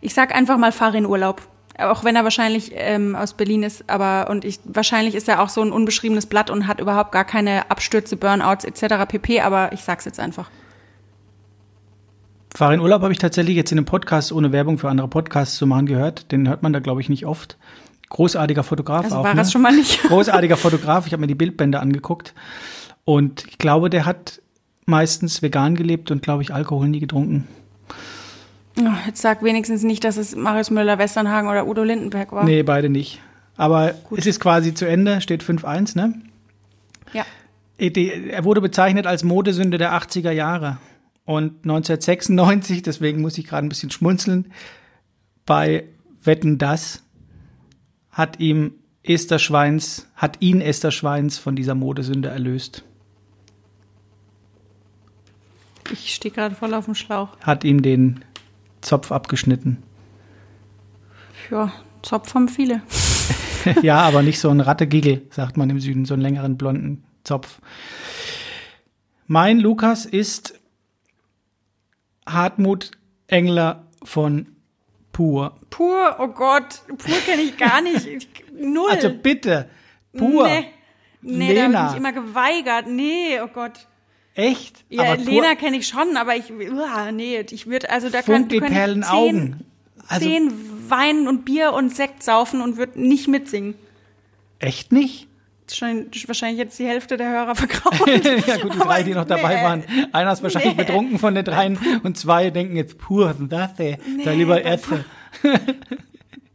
[0.02, 1.42] ich sag einfach mal, fahre in Urlaub.
[1.78, 5.50] Auch wenn er wahrscheinlich ähm, aus Berlin ist, aber und ich wahrscheinlich ist er auch
[5.50, 9.06] so ein unbeschriebenes Blatt und hat überhaupt gar keine Abstürze, Burnouts etc.
[9.08, 9.42] pp.
[9.42, 10.50] Aber ich sag's jetzt einfach.
[12.54, 15.56] Fahr in Urlaub habe ich tatsächlich jetzt in einem Podcast, ohne Werbung für andere Podcasts
[15.56, 16.32] zu machen, gehört.
[16.32, 17.58] Den hört man da, glaube ich, nicht oft.
[18.10, 19.24] Großartiger Fotograf Also auch.
[19.24, 19.42] war ne?
[19.42, 20.04] es schon mal nicht.
[20.08, 21.08] Großartiger Fotograf.
[21.08, 22.34] Ich habe mir die Bildbände angeguckt.
[23.06, 24.42] Und ich glaube, der hat
[24.86, 27.48] meistens vegan gelebt und, glaube ich, Alkohol nie getrunken.
[28.80, 32.46] Oh, jetzt sag wenigstens nicht, dass es Marius Müller-Westernhagen oder Udo Lindenberg war.
[32.46, 33.22] Nee, beide nicht.
[33.58, 36.22] Aber es ist quasi zu Ende, steht 5-1, ne?
[37.14, 37.26] Ja.
[37.78, 40.78] Er wurde bezeichnet als Modesünde der 80er Jahre.
[41.26, 44.52] Und 1996, deswegen muss ich gerade ein bisschen schmunzeln,
[45.46, 45.86] bei
[46.24, 47.04] Wetten das
[48.12, 52.84] hat ihm Esther Schweins, hat ihn Esther Schweins von dieser Modesünde erlöst.
[55.92, 57.38] Ich stehe gerade voll auf dem Schlauch.
[57.42, 58.24] Hat ihm den
[58.82, 59.84] Zopf abgeschnitten.
[61.50, 61.72] Ja,
[62.02, 62.82] Zopf haben viele.
[63.82, 67.60] ja, aber nicht so ein Rattegigel, sagt man im Süden, so einen längeren blonden Zopf.
[69.28, 70.60] Mein Lukas ist
[72.28, 72.92] Hartmut
[73.28, 74.48] Engler von
[75.12, 75.60] Pur.
[75.70, 78.06] Pur, oh Gott, pur kenne ich gar nicht.
[78.06, 78.90] Ich, null.
[78.90, 79.70] Also bitte,
[80.18, 80.48] Pur.
[80.48, 80.66] Nee,
[81.22, 81.86] nee da habe Lena.
[81.86, 82.88] ich mich immer geweigert.
[82.88, 83.88] Nee, oh Gott.
[84.36, 84.84] Echt?
[84.90, 88.48] Ja, aber Lena kenne ich schon, aber ich, uah, nee, ich würde, also da kann,
[88.48, 89.60] du Funkelperlen zehn, Augen.
[90.08, 90.52] Also zehn
[90.90, 93.76] Wein und Bier und Sekt saufen und würde nicht mitsingen.
[94.60, 95.28] echt nicht?
[95.66, 98.02] Das ist schon, wahrscheinlich jetzt die Hälfte der Hörer verkauft.
[98.48, 99.64] ja gut, die drei, die noch dabei Nee.
[99.64, 99.84] waren.
[100.12, 100.84] Einer ist wahrscheinlich Nee.
[100.84, 103.98] betrunken von den dreien und zwei denken jetzt, pur, was ist das, ey?
[104.24, 105.04] da Nee, lieber Ärzte.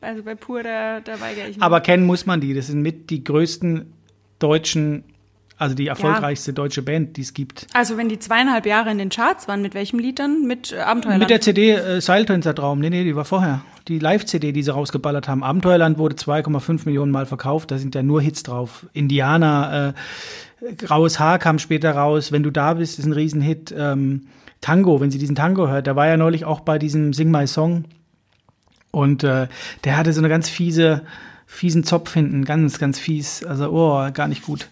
[0.03, 1.63] Also bei Pur, da, da weigere ich mich.
[1.63, 2.55] Aber kennen muss man die.
[2.55, 3.93] Das sind mit die größten
[4.39, 5.03] deutschen,
[5.59, 7.67] also die erfolgreichste deutsche Band, die es gibt.
[7.73, 10.47] also wenn die zweieinhalb Jahre in den Charts waren, mit welchem Lied dann?
[10.47, 11.21] Mit äh, Abenteuerland?
[11.21, 12.79] Mit der CD äh, Seiltänzertraum.
[12.79, 13.63] Nee, nee, die war vorher.
[13.89, 15.43] Die Live-CD, die sie rausgeballert haben.
[15.43, 17.71] Abenteuerland wurde 2,5 Millionen Mal verkauft.
[17.71, 18.87] Da sind ja nur Hits drauf.
[18.93, 19.95] Indianer,
[20.61, 22.33] äh, Graues Haar kam später raus.
[22.33, 23.75] Wenn du da bist, ist ein Riesenhit.
[23.77, 24.27] Ähm,
[24.61, 25.87] Tango, wenn sie diesen Tango hört.
[25.87, 27.85] Der war ja neulich auch bei diesem Sing My Song.
[28.91, 29.49] Und äh,
[29.85, 31.03] der hatte so eine ganz fiese,
[31.47, 32.45] fiesen Zopf hinten.
[32.45, 33.45] Ganz, ganz fies.
[33.45, 34.69] Also, oh, gar nicht gut.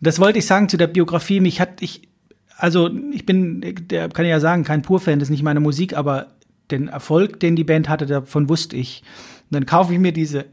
[0.00, 1.40] Das wollte ich sagen zu der Biografie.
[1.40, 2.08] Mich hat ich,
[2.56, 5.96] also ich bin, der kann ich ja sagen, kein Pur-Fan, das ist nicht meine Musik,
[5.96, 6.28] aber
[6.70, 9.02] den Erfolg, den die Band hatte, davon wusste ich.
[9.50, 10.46] Und dann kaufe ich mir diese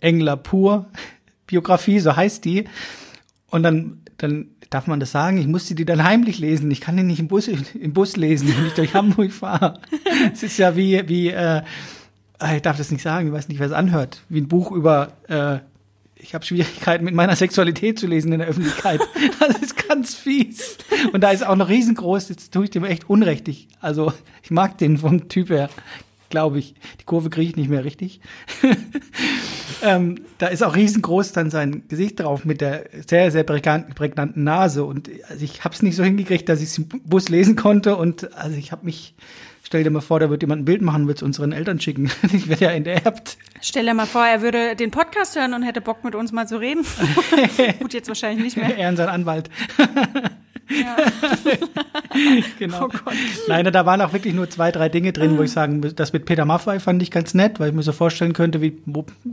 [0.00, 0.86] Engler Pur
[1.46, 2.64] Biografie, so heißt die.
[3.48, 6.70] Und dann, dann darf man das sagen, ich musste die dann heimlich lesen.
[6.70, 9.80] Ich kann die nicht im Bus, im Bus lesen, wenn ich durch Hamburg fahre.
[10.32, 11.62] Es ist ja wie, wie, äh,
[12.54, 15.12] ich darf das nicht sagen, ich weiß nicht, wer es anhört, wie ein Buch über
[15.28, 15.58] äh,
[16.22, 19.00] ich habe Schwierigkeiten mit meiner Sexualität zu lesen in der Öffentlichkeit.
[19.38, 20.76] Das ist ganz fies.
[21.12, 23.48] Und da ist auch noch riesengroß, jetzt tue ich dem echt Unrecht.
[23.48, 24.12] Ich, also
[24.42, 25.70] ich mag den vom Typ her,
[26.28, 26.74] glaube ich.
[27.00, 28.20] Die Kurve kriege ich nicht mehr richtig.
[29.82, 34.84] ähm, da ist auch riesengroß dann sein Gesicht drauf mit der sehr, sehr prägnanten Nase.
[34.84, 37.96] Und also ich habe es nicht so hingekriegt, dass ich es im Bus lesen konnte.
[37.96, 39.14] Und also ich habe mich
[39.70, 41.78] Stell dir mal vor, da wird jemand ein Bild machen und wird es unseren Eltern
[41.78, 42.10] schicken.
[42.32, 43.38] Ich werde ja enterbt.
[43.60, 46.48] Stell dir mal vor, er würde den Podcast hören und hätte Bock mit uns mal
[46.48, 46.84] zu reden.
[47.78, 48.76] Gut, jetzt wahrscheinlich nicht mehr.
[48.76, 49.48] Er und sein Anwalt.
[50.70, 50.96] Ja.
[52.58, 52.86] genau.
[52.86, 53.10] Oh
[53.46, 56.24] Nein, da waren auch wirklich nur zwei, drei Dinge drin, wo ich sagen, das mit
[56.24, 58.76] Peter Maffay fand ich ganz nett, weil ich mir so vorstellen könnte, wie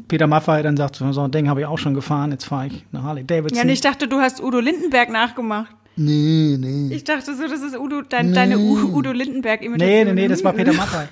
[0.08, 2.86] Peter Maffay dann sagt, so ein Ding habe ich auch schon gefahren, jetzt fahre ich
[2.92, 3.58] nach Harley Davidson.
[3.58, 5.72] Ja, und ich dachte, du hast Udo Lindenberg nachgemacht.
[5.98, 6.94] Nee, nee.
[6.94, 8.34] Ich dachte so, das ist Udo, dein, nee.
[8.34, 9.96] deine Udo Lindenberg-Imitation.
[9.96, 11.08] Nee, nee, nee, das war Peter Maffay.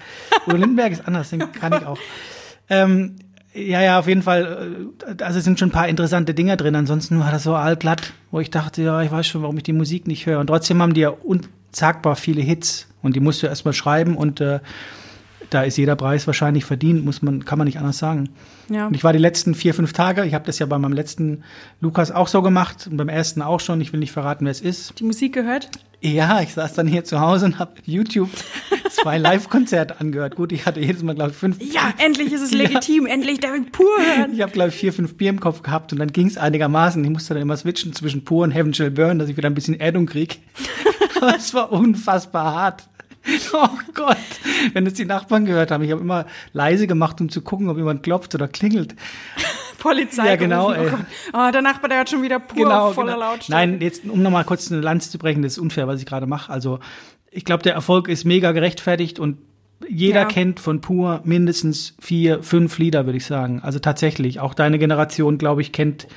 [0.48, 1.98] Udo Lindenberg ist anders, den kann ich auch.
[2.70, 3.16] Ähm,
[3.56, 4.92] ja, ja, auf jeden Fall.
[5.08, 6.76] Äh, also es sind schon ein paar interessante Dinger drin.
[6.76, 9.74] Ansonsten war das so allglatt, wo ich dachte, ja, ich weiß schon, warum ich die
[9.74, 10.40] Musik nicht höre.
[10.40, 12.88] Und trotzdem haben die ja unsagbar viele Hits.
[13.02, 14.60] Und die musst du erstmal schreiben und äh,
[15.50, 18.30] da ist jeder Preis wahrscheinlich verdient, muss man, kann man nicht anders sagen.
[18.70, 18.88] Ja.
[18.88, 21.44] Und ich war die letzten vier, fünf Tage, ich habe das ja bei meinem letzten
[21.82, 24.62] Lukas auch so gemacht und beim ersten auch schon, ich will nicht verraten, wer es
[24.62, 25.00] ist.
[25.00, 25.70] Die Musik gehört?
[26.02, 28.30] Ja, ich saß dann hier zu Hause und habe YouTube
[28.92, 30.36] zwei Live-Konzerte angehört.
[30.36, 31.58] Gut, ich hatte jedes Mal, glaube ich, fünf.
[31.62, 33.14] Ja, endlich ist es legitim, ja.
[33.14, 34.34] endlich darf ich pur hören.
[34.34, 37.04] Ich habe, glaube ich, vier, fünf Bier im Kopf gehabt und dann ging es einigermaßen.
[37.04, 39.56] Ich musste dann immer switchen zwischen pur und Heaven Shall Burn, dass ich wieder ein
[39.56, 40.40] bisschen Erdung krieg.
[41.22, 42.84] Aber es war unfassbar hart.
[43.54, 44.18] Oh Gott,
[44.74, 45.84] wenn es die Nachbarn gehört haben.
[45.84, 48.96] Ich habe immer leise gemacht, um zu gucken, ob jemand klopft oder klingelt.
[49.80, 50.28] Polizei.
[50.28, 50.72] Ja, genau.
[50.72, 50.92] Ey.
[51.34, 53.32] Oh, der Nachbar, der hat schon wieder pur genau, voller genau.
[53.32, 53.72] Lautstärke.
[53.72, 56.26] Nein, jetzt, um nochmal kurz eine Lanze zu brechen, das ist unfair, was ich gerade
[56.26, 56.52] mache.
[56.52, 56.80] Also,
[57.30, 59.38] ich glaube, der Erfolg ist mega gerechtfertigt und
[59.88, 60.26] jeder ja.
[60.26, 63.60] kennt von Pur mindestens vier, fünf Lieder, würde ich sagen.
[63.62, 64.40] Also tatsächlich.
[64.40, 66.08] Auch deine Generation, glaube ich, kennt,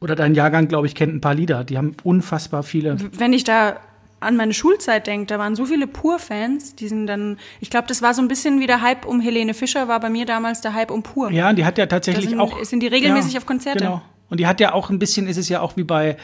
[0.00, 1.64] oder dein Jahrgang, glaube ich, kennt ein paar Lieder.
[1.64, 2.96] Die haben unfassbar viele.
[3.18, 3.80] Wenn ich da
[4.24, 8.02] an meine Schulzeit denke, da waren so viele Pur-Fans, die sind dann, ich glaube, das
[8.02, 10.74] war so ein bisschen wie der Hype um Helene Fischer, war bei mir damals der
[10.74, 11.30] Hype um Pur.
[11.30, 12.64] Ja, und die hat ja tatsächlich sind, auch.
[12.64, 13.84] Sind die regelmäßig ja, auf Konzerte?
[13.84, 14.02] Genau.
[14.30, 16.16] Und die hat ja auch ein bisschen, ist es ja auch wie bei,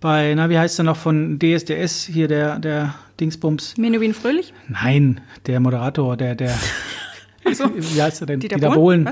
[0.00, 3.76] bei, na, wie heißt der noch von DSDS, hier der, der Dingsbums?
[3.76, 4.52] Menuhin Fröhlich?
[4.68, 6.54] Nein, der Moderator, der, der,
[7.52, 7.70] so.
[7.76, 8.40] wie heißt er denn?
[8.40, 9.10] Dieter, Dieter Bohlen.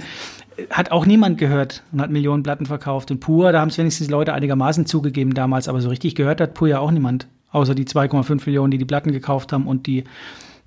[0.70, 3.10] Hat auch niemand gehört und hat Millionen Platten verkauft.
[3.10, 6.54] Und Pur, da haben es wenigstens Leute einigermaßen zugegeben damals, aber so richtig gehört hat
[6.54, 7.26] Pur ja auch niemand.
[7.52, 10.04] Außer die 2,5 Millionen, die die Platten gekauft haben und die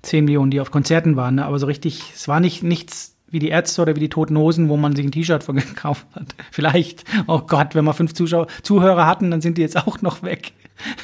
[0.02, 1.36] 10 Millionen, die auf Konzerten waren.
[1.36, 1.44] Ne?
[1.44, 4.68] Aber so richtig, es war nicht nichts wie die Ärzte oder wie die Toten Hosen,
[4.68, 6.34] wo man sich ein T-Shirt von gekauft hat.
[6.50, 10.22] Vielleicht, oh Gott, wenn wir fünf Zuschauer, Zuhörer hatten, dann sind die jetzt auch noch
[10.22, 10.52] weg.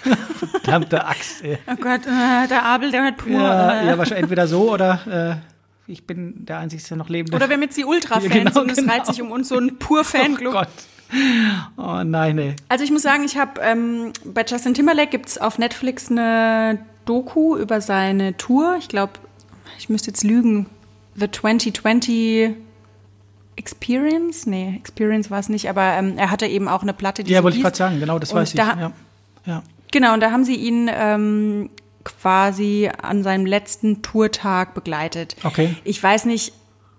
[0.39, 1.59] Verdammte Axt, ey.
[1.66, 3.33] Oh Gott, äh, der Abel, der hat pur.
[3.33, 7.37] Ja, ja wahrscheinlich entweder so oder äh, ich bin der Einzige, noch lebende.
[7.37, 8.93] Oder wir mit sie Ultra-Fans ja, genau, und es genau.
[8.93, 10.55] reiht sich um uns so ein Pur-Fanclub.
[10.55, 10.68] Oh Gott.
[11.76, 12.56] Oh nein, ey.
[12.68, 16.78] Also ich muss sagen, ich habe ähm, bei Justin Timberlake gibt es auf Netflix eine
[17.04, 18.76] Doku über seine Tour.
[18.78, 19.12] Ich glaube,
[19.78, 20.66] ich müsste jetzt lügen.
[21.14, 22.54] The 2020
[23.56, 24.46] Experience?
[24.46, 27.42] Nee, Experience war es nicht, aber ähm, er hatte eben auch eine Platte, die Ja,
[27.42, 28.80] wollte ich gerade sagen, genau, das weiß da, ich.
[28.80, 28.92] Ja.
[29.46, 29.62] ja.
[29.90, 31.68] Genau, und da haben sie ihn ähm,
[32.02, 35.36] quasi an seinem letzten Tourtag begleitet.
[35.44, 35.76] Okay.
[35.84, 36.54] Ich weiß nicht,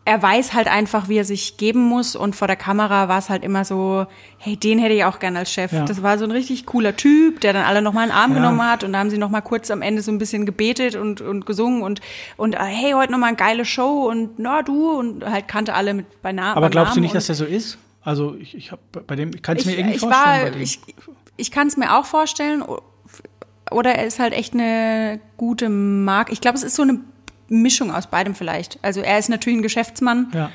[0.05, 3.29] er weiß halt einfach, wie er sich geben muss und vor der Kamera war es
[3.29, 4.05] halt immer so,
[4.37, 5.71] hey, den hätte ich auch gern als Chef.
[5.71, 5.85] Ja.
[5.85, 8.37] Das war so ein richtig cooler Typ, der dann alle nochmal einen Arm ja.
[8.37, 11.21] genommen hat und da haben sie nochmal kurz am Ende so ein bisschen gebetet und,
[11.21, 12.01] und gesungen und,
[12.35, 15.93] und äh, hey, heute nochmal eine geile Show und na du und halt kannte alle
[15.93, 16.57] mit bei Namen.
[16.57, 17.77] Aber glaubst du nicht, dass der so ist?
[18.01, 20.53] Also ich, ich habe bei dem, ich kann es mir irgendwie ich vorstellen.
[20.53, 20.79] War, ich
[21.37, 22.63] ich kann es mir auch vorstellen.
[23.71, 26.31] Oder er ist halt echt eine gute Marke.
[26.31, 26.99] Ich glaube, es ist so eine
[27.49, 28.79] Mischung aus beidem vielleicht.
[28.81, 30.27] Also er ist natürlich ein Geschäftsmann.
[30.33, 30.51] Ja.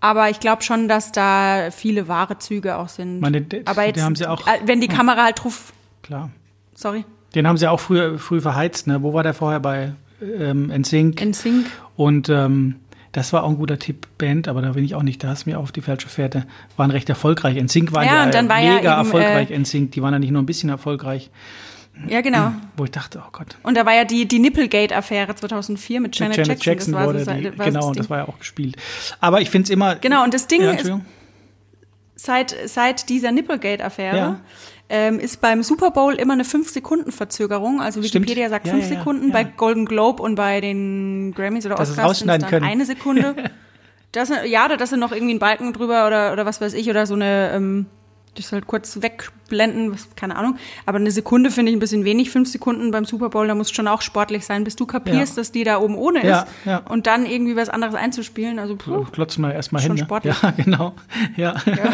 [0.00, 3.20] Aber ich glaube schon, dass da viele wahre Züge auch sind.
[3.20, 5.72] Meine, aber jetzt, haben sie auch, äh, wenn die Kamera halt drauf.
[6.02, 6.30] Klar.
[6.74, 7.04] Sorry.
[7.34, 8.86] Den haben sie auch früh, früh verheizt.
[8.86, 9.02] Ne?
[9.02, 11.24] Wo war der vorher bei ähm, NSYNC?
[11.24, 11.66] NSYNC.
[11.96, 12.76] Und ähm,
[13.12, 15.46] das war auch ein guter Tipp, Band, aber da bin ich auch nicht, da ist
[15.46, 16.46] mir auf die falsche Fährte.
[16.76, 17.62] Waren recht erfolgreich.
[17.62, 19.50] NSYNC waren ja, ja war mega ja eben, erfolgreich.
[19.50, 21.30] Äh, NSYNC, die waren ja nicht nur ein bisschen erfolgreich.
[22.08, 22.52] Ja, genau.
[22.76, 23.56] Wo ich dachte, oh Gott.
[23.62, 26.94] Und da war ja die, die Nipplegate-Affäre 2004 mit Janet, mit Janet Jackson.
[26.94, 28.76] Jackson das wurde so, die, war genau, das, das, war ja auch gespielt.
[29.20, 29.96] Aber ich finde es immer.
[29.96, 30.92] Genau, und das Ding ja, ist,
[32.16, 34.40] seit, seit dieser Nipplegate-Affäre ja.
[34.88, 37.80] ähm, ist beim Super Bowl immer eine 5-Sekunden-Verzögerung.
[37.80, 38.50] Also Wikipedia Stimmt.
[38.50, 42.42] sagt 5 ja, Sekunden, bei Golden Globe und bei den Grammys oder Oscars sind dann
[42.42, 42.66] können.
[42.66, 43.34] eine Sekunde.
[44.12, 47.06] das, ja, da ist noch irgendwie ein Balken drüber oder, oder was weiß ich, oder
[47.06, 47.52] so eine.
[47.54, 47.86] Ähm,
[48.34, 50.56] das halt kurz wegblenden, was, keine Ahnung.
[50.86, 52.30] Aber eine Sekunde finde ich ein bisschen wenig.
[52.30, 55.40] Fünf Sekunden beim Super Bowl, da muss schon auch sportlich sein, bis du kapierst, ja.
[55.40, 56.46] dass die da oben ohne ist.
[56.64, 56.78] Ja.
[56.88, 58.58] Und dann irgendwie was anderes einzuspielen.
[58.58, 60.04] Also, puh, Klotzen wir erstmal schon hin.
[60.04, 60.40] Sportlich.
[60.42, 60.94] Ja, genau.
[61.36, 61.54] Ja.
[61.66, 61.92] ja.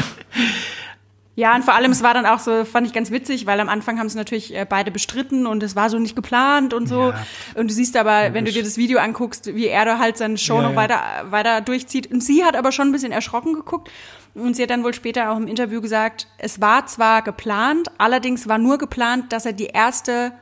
[1.37, 3.71] Ja, und vor allem, es war dann auch so, fand ich ganz witzig, weil am
[3.71, 7.13] Anfang haben es natürlich äh, beide bestritten und es war so nicht geplant und so.
[7.13, 7.27] Ja.
[7.55, 10.37] Und du siehst aber, wenn du dir das Video anguckst, wie er da halt seine
[10.37, 10.77] Show Ja, noch ja.
[10.77, 12.11] weiter, weiter durchzieht.
[12.11, 13.91] Und sie hat aber schon ein bisschen erschrocken geguckt.
[14.35, 18.47] Und sie hat dann wohl später auch im Interview gesagt, es war zwar geplant, allerdings
[18.49, 20.33] war nur geplant, dass er die erste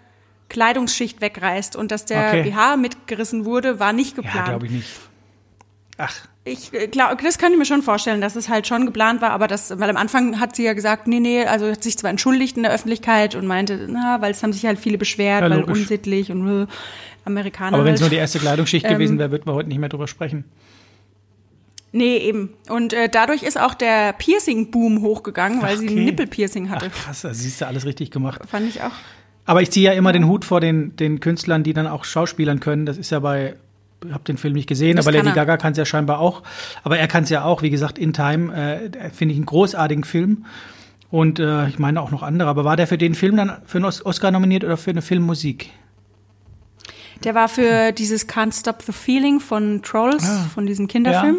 [0.49, 2.51] Kleidungsschicht wegreißt und dass der Okay.
[2.51, 4.49] BH mitgerissen wurde, war nicht Ja, geplant.
[4.49, 4.89] glaube ich nicht.
[6.01, 6.15] Ach,
[6.45, 9.49] Ich glaube, das kann ich mir schon vorstellen, dass es halt schon geplant war, aber
[9.49, 12.57] das, weil am Anfang hat sie ja gesagt, nee, nee, also hat sich zwar entschuldigt
[12.57, 15.65] in der Öffentlichkeit und meinte, na, weil es haben sich halt viele beschwert, Ja, weil
[15.65, 16.67] unsittlich und äh,
[17.25, 17.77] Amerikaner.
[17.77, 18.11] aber wenn es halt.
[18.11, 20.45] nur die erste Kleidungsschicht Ähm, gewesen wäre, würden wir heute nicht mehr drüber sprechen.
[21.93, 22.51] Nee, eben.
[22.69, 25.99] Und äh, dadurch ist auch der Piercing-Boom hochgegangen, weil Ach, sie okay.
[25.99, 26.91] ein Nippel-Piercing hatte.
[26.93, 28.43] Ach krass, also siehst du alles richtig gemacht.
[28.47, 28.91] Fand ich auch.
[29.47, 32.61] Aber ich ziehe ja immer den Hut vor den, den Künstlern, die dann auch Schauspielern
[32.61, 32.85] können.
[32.85, 33.57] Das ist ja bei,
[34.07, 35.35] ich habe den Film nicht gesehen, Das aber Lady er.
[35.35, 36.43] Gaga kann es ja scheinbar auch.
[36.85, 40.05] Aber er kann es ja auch, wie gesagt, In Time, äh, finde ich einen großartigen
[40.05, 40.45] Film.
[41.11, 42.51] Und äh, ich meine auch noch andere.
[42.51, 45.01] Aber war der für den Film dann für einen Os- Oscar nominiert oder für eine
[45.01, 45.71] Filmmusik?
[47.25, 50.47] Der war für dieses Can't Stop the Feeling von Trolls, Ah.
[50.55, 51.39] von diesem Kinderfilm.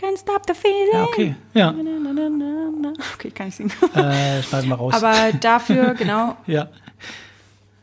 [0.00, 0.92] Can't Stop the Feeling.
[0.92, 1.34] Ja, okay.
[1.54, 1.82] Ja, Na,
[2.12, 2.92] na, na.
[3.14, 3.72] Okay, kann ich singen.
[3.94, 4.94] äh, schneiden wir raus.
[4.94, 6.68] Aber dafür, genau, ja.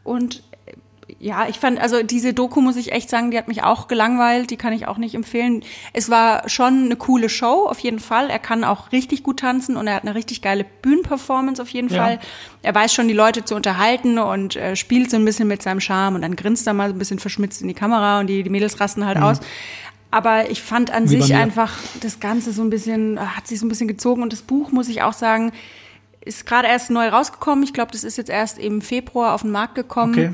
[0.03, 0.74] Und äh,
[1.20, 4.51] ja, ich fand, also diese Doku muss ich echt sagen, die hat mich auch gelangweilt,
[4.51, 5.64] die kann ich auch nicht empfehlen.
[5.93, 8.30] Es war schon eine coole Show, auf jeden Fall.
[8.30, 11.89] Er kann auch richtig gut tanzen und er hat eine richtig geile Bühnenperformance auf jeden
[11.89, 12.03] Ja.
[12.03, 12.20] Fall.
[12.61, 15.80] Er weiß schon, die Leute zu unterhalten und äh, spielt so ein bisschen mit seinem
[15.82, 18.43] Charme und dann grinst er mal so ein bisschen verschmitzt in die Kamera und die,
[18.43, 19.39] die Mädels rasten halt aus.
[20.14, 21.09] Aber ich fand an.
[21.09, 24.22] Wie sich einfach das Ganze so ein bisschen, äh, hat sich so ein bisschen gezogen
[24.22, 25.51] und das Buch, muss ich auch sagen,
[26.24, 27.64] ist gerade erst neu rausgekommen.
[27.64, 30.14] Ich glaube, das ist jetzt erst im Februar auf den Markt gekommen.
[30.14, 30.32] Okay.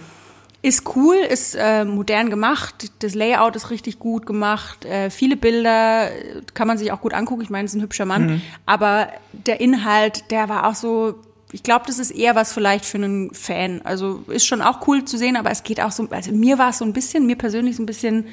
[0.61, 6.11] Ist cool, ist äh, modern gemacht, das Layout ist richtig gut gemacht, äh, viele Bilder
[6.11, 7.41] äh, kann man sich auch gut angucken.
[7.43, 8.41] Ich meine, es ist ein hübscher Mann, Mhm.
[8.65, 11.15] aber der Inhalt, der war auch so.
[11.53, 13.79] Ich glaube, das ist eher was vielleicht für einen Fan.
[13.85, 16.05] Also ist schon auch cool zu sehen, aber es geht auch so.
[16.11, 18.25] Also mir war es so ein bisschen, mir persönlich so ein bisschen.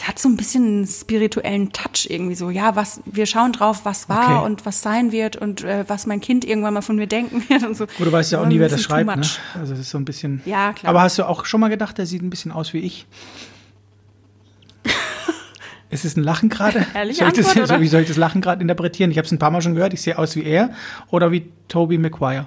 [0.00, 2.48] Es hat so ein bisschen einen spirituellen Touch irgendwie so.
[2.48, 4.46] Ja, was wir schauen drauf, was war Okay.
[4.46, 7.64] und was sein wird und äh, was mein Kind irgendwann mal von mir denken wird
[7.64, 7.86] und so.
[7.86, 9.14] Gut, du weißt ja auch nie, wer das schreibt.
[9.14, 9.22] Ne?
[9.58, 10.40] Also das ist so ein bisschen.
[10.46, 10.88] Ja, klar.
[10.90, 13.06] Aber hast du auch schon mal gedacht, der sieht ein bisschen aus wie ich?
[15.90, 16.86] Ist es ein Lachen gerade?
[16.94, 17.78] Ehrliche soll das?
[17.80, 19.10] Wie soll ich das Lachen gerade interpretieren?
[19.10, 19.92] Ich habe es ein paar Mal schon gehört.
[19.92, 20.70] Ich sehe aus wie er
[21.10, 22.46] oder wie Toby Maguire.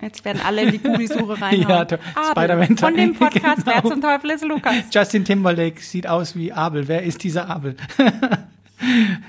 [0.00, 1.86] Jetzt werden alle in die Google-Suche reinhauen.
[1.88, 1.98] Ja,
[2.30, 3.76] Spider-Man- Von dem Podcast Genau.
[3.82, 4.74] Wer zum Teufel ist Lukas?
[4.92, 6.86] Justin Timberlake sieht aus wie Abel.
[6.88, 7.76] Wer ist dieser Abel?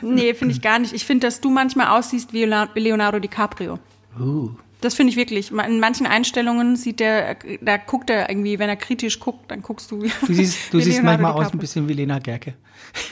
[0.02, 0.94] Nee, finde ich gar nicht.
[0.94, 3.80] Ich finde, dass du manchmal aussiehst wie Leonardo- wie Leonardo DiCaprio.
[4.20, 4.50] Uh.
[4.82, 5.52] Das finde ich wirklich.
[5.52, 9.90] In manchen Einstellungen sieht der, da guckt er irgendwie, wenn er kritisch guckt, dann guckst
[9.92, 12.54] du wie Du siehst, du siehst manchmal aus ein bisschen wie Lena Gerke.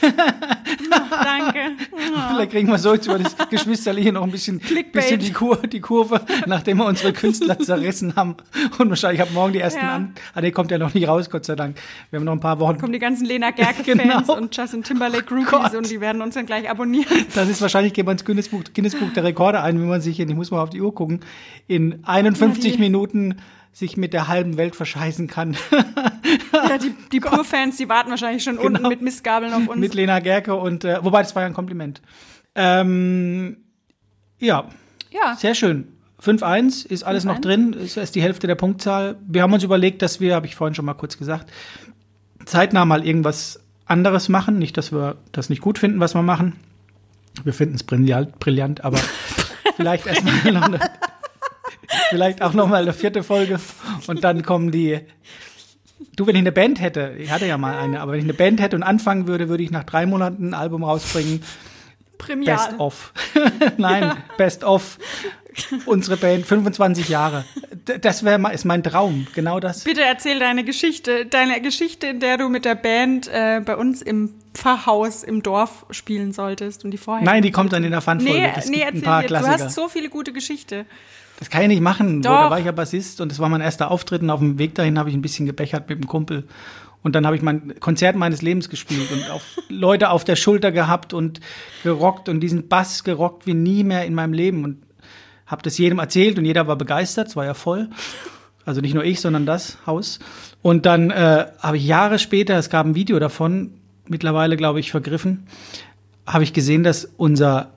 [1.10, 1.72] Danke.
[2.28, 4.60] Vielleicht kriegen wir so jetzt über das Geschwisterliche noch ein bisschen,
[4.92, 8.36] bisschen die, Kur, die Kurve, nachdem wir unsere Künstler zerrissen haben.
[8.78, 9.94] Und wahrscheinlich habe morgen die ersten Ja.
[9.96, 10.14] an.
[10.34, 11.76] Ah, der kommt ja noch nicht raus, Gott sei Dank.
[12.10, 12.78] Wir haben noch ein paar Wochen.
[12.78, 14.36] Kommen die ganzen Lena Gerke-Fans Genau.
[14.36, 15.74] und Justin Timberlake Groupies Gott.
[15.74, 17.26] und die werden uns dann gleich abonnieren.
[17.34, 20.18] Das ist wahrscheinlich, gehen wir ins Guinness Buch, Guinness der Rekorde ein, wenn man sich,
[20.20, 21.20] ich muss mal auf die Uhr gucken,
[21.66, 23.36] in 51 Ja, Minuten
[23.72, 25.56] sich mit der halben Welt verscheißen kann.
[26.52, 28.88] Ja, die, die Pur-Fans, die warten wahrscheinlich schon unten Genau.
[28.88, 29.78] mit Mistgabeln auf uns.
[29.78, 32.00] mit Lena Gerke und, äh, wobei das war ja ein Kompliment.
[32.54, 33.58] Ähm,
[34.38, 34.68] ja,
[35.10, 35.88] ja, Sehr schön.
[36.22, 37.40] 5-1 ist alles noch 5-1.
[37.42, 39.16] drin, ist ist die Hälfte der Punktzahl.
[39.26, 41.52] Wir haben uns überlegt, dass wir, habe ich vorhin schon mal kurz gesagt,
[42.46, 44.58] zeitnah mal irgendwas anderes machen.
[44.58, 46.54] Nicht, dass wir das nicht gut finden, was wir machen.
[47.44, 48.98] Wir finden es brillant, brillant, aber
[49.76, 50.80] vielleicht erstmal noch eine,
[52.10, 53.58] vielleicht auch noch mal eine vierte Folge
[54.06, 55.00] und dann kommen die.
[56.14, 58.34] Du, wenn ich eine Band hätte, ich hatte ja mal eine, aber wenn ich eine
[58.34, 61.42] Band hätte und anfangen würde, würde ich nach drei Monaten ein Album rausbringen.
[62.18, 62.56] Premial.
[62.56, 63.12] Best of.
[63.76, 64.98] Nein, Best of.
[65.86, 67.44] Unsere Band, 25 Jahre.
[68.00, 69.84] Das wäre ist mein Traum, genau das.
[69.84, 74.02] Bitte erzähl deine Geschichte, deine Geschichte, in der du mit der Band äh, bei uns
[74.02, 77.24] im Pfarrhaus im Dorf spielen solltest und die vorher.
[77.24, 78.40] Nein, die kommt dann in der Fun-Folge.
[78.40, 79.22] Nee, das nee, gibt ein erzähl paar.
[79.22, 79.64] Du Klassiker.
[79.64, 80.86] hast so viele gute Geschichte.
[81.38, 82.22] das kann ich nicht machen.
[82.22, 82.30] Doch.
[82.30, 84.74] da war ich ja Bassist und das war mein erster Auftritt und auf dem Weg
[84.74, 86.44] dahin habe ich ein bisschen gebechert mit dem Kumpel.
[87.02, 90.72] Und dann habe ich mein Konzert meines Lebens gespielt und auch Leute auf der Schulter
[90.72, 91.40] gehabt und
[91.84, 94.85] gerockt und diesen Bass gerockt wie nie mehr in meinem Leben und
[95.46, 97.88] habe das jedem erzählt und jeder war begeistert, es war ja voll.
[98.64, 100.18] Also nicht nur ich, sondern das Haus.
[100.60, 103.74] Und dann äh, habe ich Jahre später, es gab ein Video davon,
[104.08, 105.46] mittlerweile glaube ich vergriffen,
[106.26, 107.70] habe ich gesehen, dass unser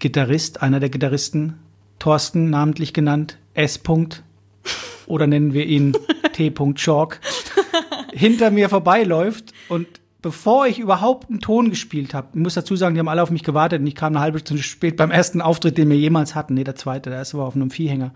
[0.00, 1.60] Gitarrist, einer der Gitarristen,
[2.00, 3.84] Thorsten namentlich genannt, S.
[3.84, 4.22] -Punkt,
[5.06, 5.96] oder nennen wir ihn
[6.32, 6.50] T.
[6.50, 7.18] -Chalk,
[8.12, 9.86] hinter mir vorbeiläuft und
[10.22, 13.30] bevor ich überhaupt einen Ton gespielt habe, ich muss dazu sagen, die haben alle auf
[13.30, 16.34] mich gewartet und ich kam eine halbe Stunde spät beim ersten Auftritt, den wir jemals
[16.34, 16.54] hatten.
[16.54, 18.12] Nee, der zweite, der erste war auf einem Viehhänger.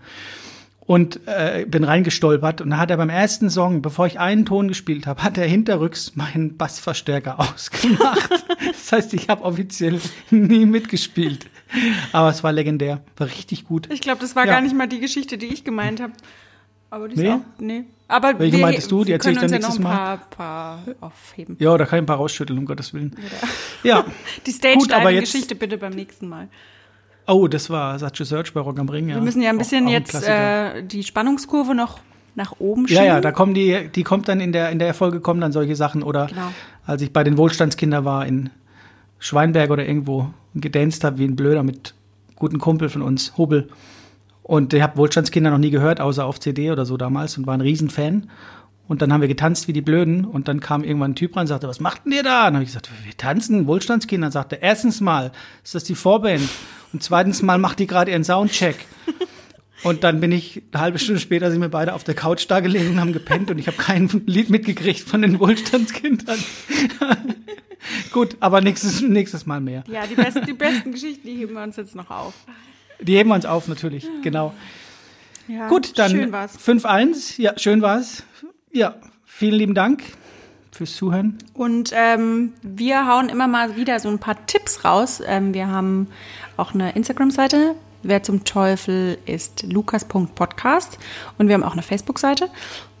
[0.85, 4.67] Und äh, bin reingestolpert und da hat er beim ersten Song, bevor ich einen Ton
[4.67, 8.29] gespielt habe, hat er hinterrücks meinen Bassverstärker ausgemacht.
[8.67, 11.47] das heißt, ich habe offiziell nie mitgespielt.
[12.11, 13.87] Aber es war legendär, war richtig gut.
[13.93, 14.51] Ich glaube, das war Ja.
[14.51, 16.11] gar nicht mal die Geschichte, die ich gemeint habe.
[16.93, 17.29] Aber die ist Nee?
[17.31, 17.83] auch, nee.
[18.07, 19.01] Aber Welche wir, meintest du?
[19.03, 21.55] Die wir erzähl ich dann uns ja nächstes paar, paar aufheben.
[21.59, 23.15] Ja, da kann ich ein paar rausschütteln, um Gottes Willen.
[23.81, 24.05] Ja.
[24.45, 26.49] Die Gut, aber jetzt- Stage-Geschichte bitte beim nächsten Mal.
[27.25, 29.09] Oh, das war Such a Search bei Rock am Ring.
[29.09, 29.15] Ja.
[29.15, 31.99] Wir müssen ja ein Auch- bisschen auch ein jetzt äh, die Spannungskurve noch
[32.35, 33.05] nach oben Ja, schieben.
[33.05, 35.75] ja, da kommen die, die kommt dann in der, in der Folge kommen dann solche
[35.75, 36.03] Sachen.
[36.03, 36.51] Oder Genau.
[36.85, 38.51] als ich bei den Wohlstandskindern war in
[39.17, 41.95] Schweinberg oder irgendwo und gedanced habe wie ein Blöder mit
[42.35, 43.69] guten Kumpel von uns, Hubel.
[44.43, 47.53] Und ich habe Wohlstandskinder noch nie gehört, außer auf CD oder so damals und war
[47.53, 48.29] ein Riesenfan.
[48.87, 51.41] Und dann haben wir getanzt wie die Blöden und dann kam irgendwann ein Typ rein
[51.41, 52.45] und sagte, was macht denn ihr da?
[52.45, 54.27] Dann habe ich gesagt, wir tanzen, Wohlstandskinder.
[54.27, 55.31] Und sagte, erstens mal
[55.63, 56.49] ist das die Vorband
[56.91, 58.75] und zweitens mal macht die gerade ihren Soundcheck.
[59.83, 62.61] Und dann bin ich eine halbe Stunde später sind wir beide auf der Couch da
[62.61, 66.39] gelegen und haben gepennt und ich habe kein Lied mitgekriegt von den Wohlstandskindern.
[68.13, 69.83] Gut, aber nächstes, nächstes Mal mehr.
[69.87, 72.33] Ja, die besten, die besten Geschichten, die heben wir uns jetzt noch auf.
[73.01, 74.53] Die heben wir uns auf natürlich, genau.
[75.47, 76.57] Ja, Gut, dann Schön war's.
[76.57, 77.41] 5-1.
[77.41, 78.23] Ja, schön war's.
[78.71, 80.03] Ja, vielen lieben Dank
[80.71, 81.37] fürs Zuhören.
[81.53, 85.21] Und ähm, wir hauen immer mal wieder so ein paar Tipps raus.
[85.25, 86.07] Ähm, wir haben
[86.57, 87.75] auch eine Instagram-Seite.
[88.03, 90.97] Wer zum Teufel ist lukas.podcast.
[91.37, 92.49] Und wir haben auch eine Facebook-Seite.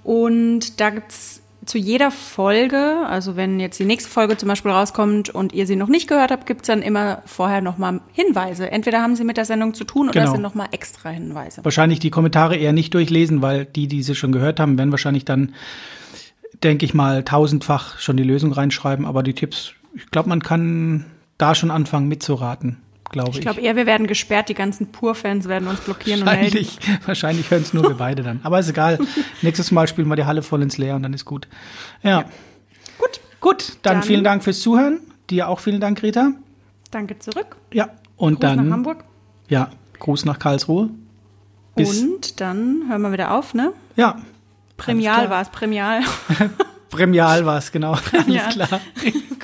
[0.03, 5.29] Und da gibt's zu jeder Folge, also wenn jetzt die nächste Folge zum Beispiel rauskommt
[5.29, 8.69] und ihr sie noch nicht gehört habt, gibt's dann immer vorher nochmal Hinweise.
[8.71, 10.25] Entweder haben sie mit der Sendung zu tun oder Genau.
[10.25, 11.63] es sind nochmal extra Hinweise.
[11.63, 15.25] Wahrscheinlich die Kommentare eher nicht durchlesen, weil die, die sie schon gehört haben, werden wahrscheinlich
[15.25, 15.53] dann,
[16.63, 19.05] denke ich mal, tausendfach schon die Lösung reinschreiben.
[19.05, 21.05] Aber die Tipps, ich glaube, man kann
[21.37, 22.77] da schon anfangen mitzuraten,
[23.13, 23.35] glaube ich.
[23.37, 26.67] Ich glaube eher, wir werden gesperrt, die ganzen Pur-Fans werden uns blockieren und melden.
[27.05, 28.41] Wahrscheinlich, hören es nur wir beide dann.
[28.43, 28.99] Aber ist egal.
[29.41, 31.47] Nächstes Mal spielen wir die Halle voll ins Leer und dann ist gut.
[32.01, 32.25] Ja.
[32.97, 34.99] Gut, Gut, dann, Dann- vielen Dank fürs Zuhören.
[35.29, 36.31] Dir auch vielen Dank, Rita.
[36.91, 37.55] danke zurück.
[37.71, 37.89] Ja.
[38.17, 39.03] Und Gruß dann, nach Hamburg.
[39.47, 40.89] ja, Gruß nach Karlsruhe.
[41.75, 43.71] Bis, Und dann hören wir wieder auf, ne?
[43.95, 44.17] ja,
[44.77, 46.01] Premial war es, Premial.
[46.89, 47.93] Premial war es, genau.
[47.93, 48.43] Premial.
[48.45, 48.81] Alles klar.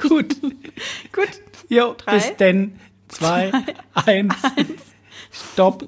[0.01, 0.36] gut.
[0.41, 1.30] Gut.
[1.70, 2.13] Jo, Drei.
[2.15, 2.74] bis denn.
[3.20, 3.51] Zwei,
[3.93, 4.36] eins.
[5.32, 5.88] Stopp.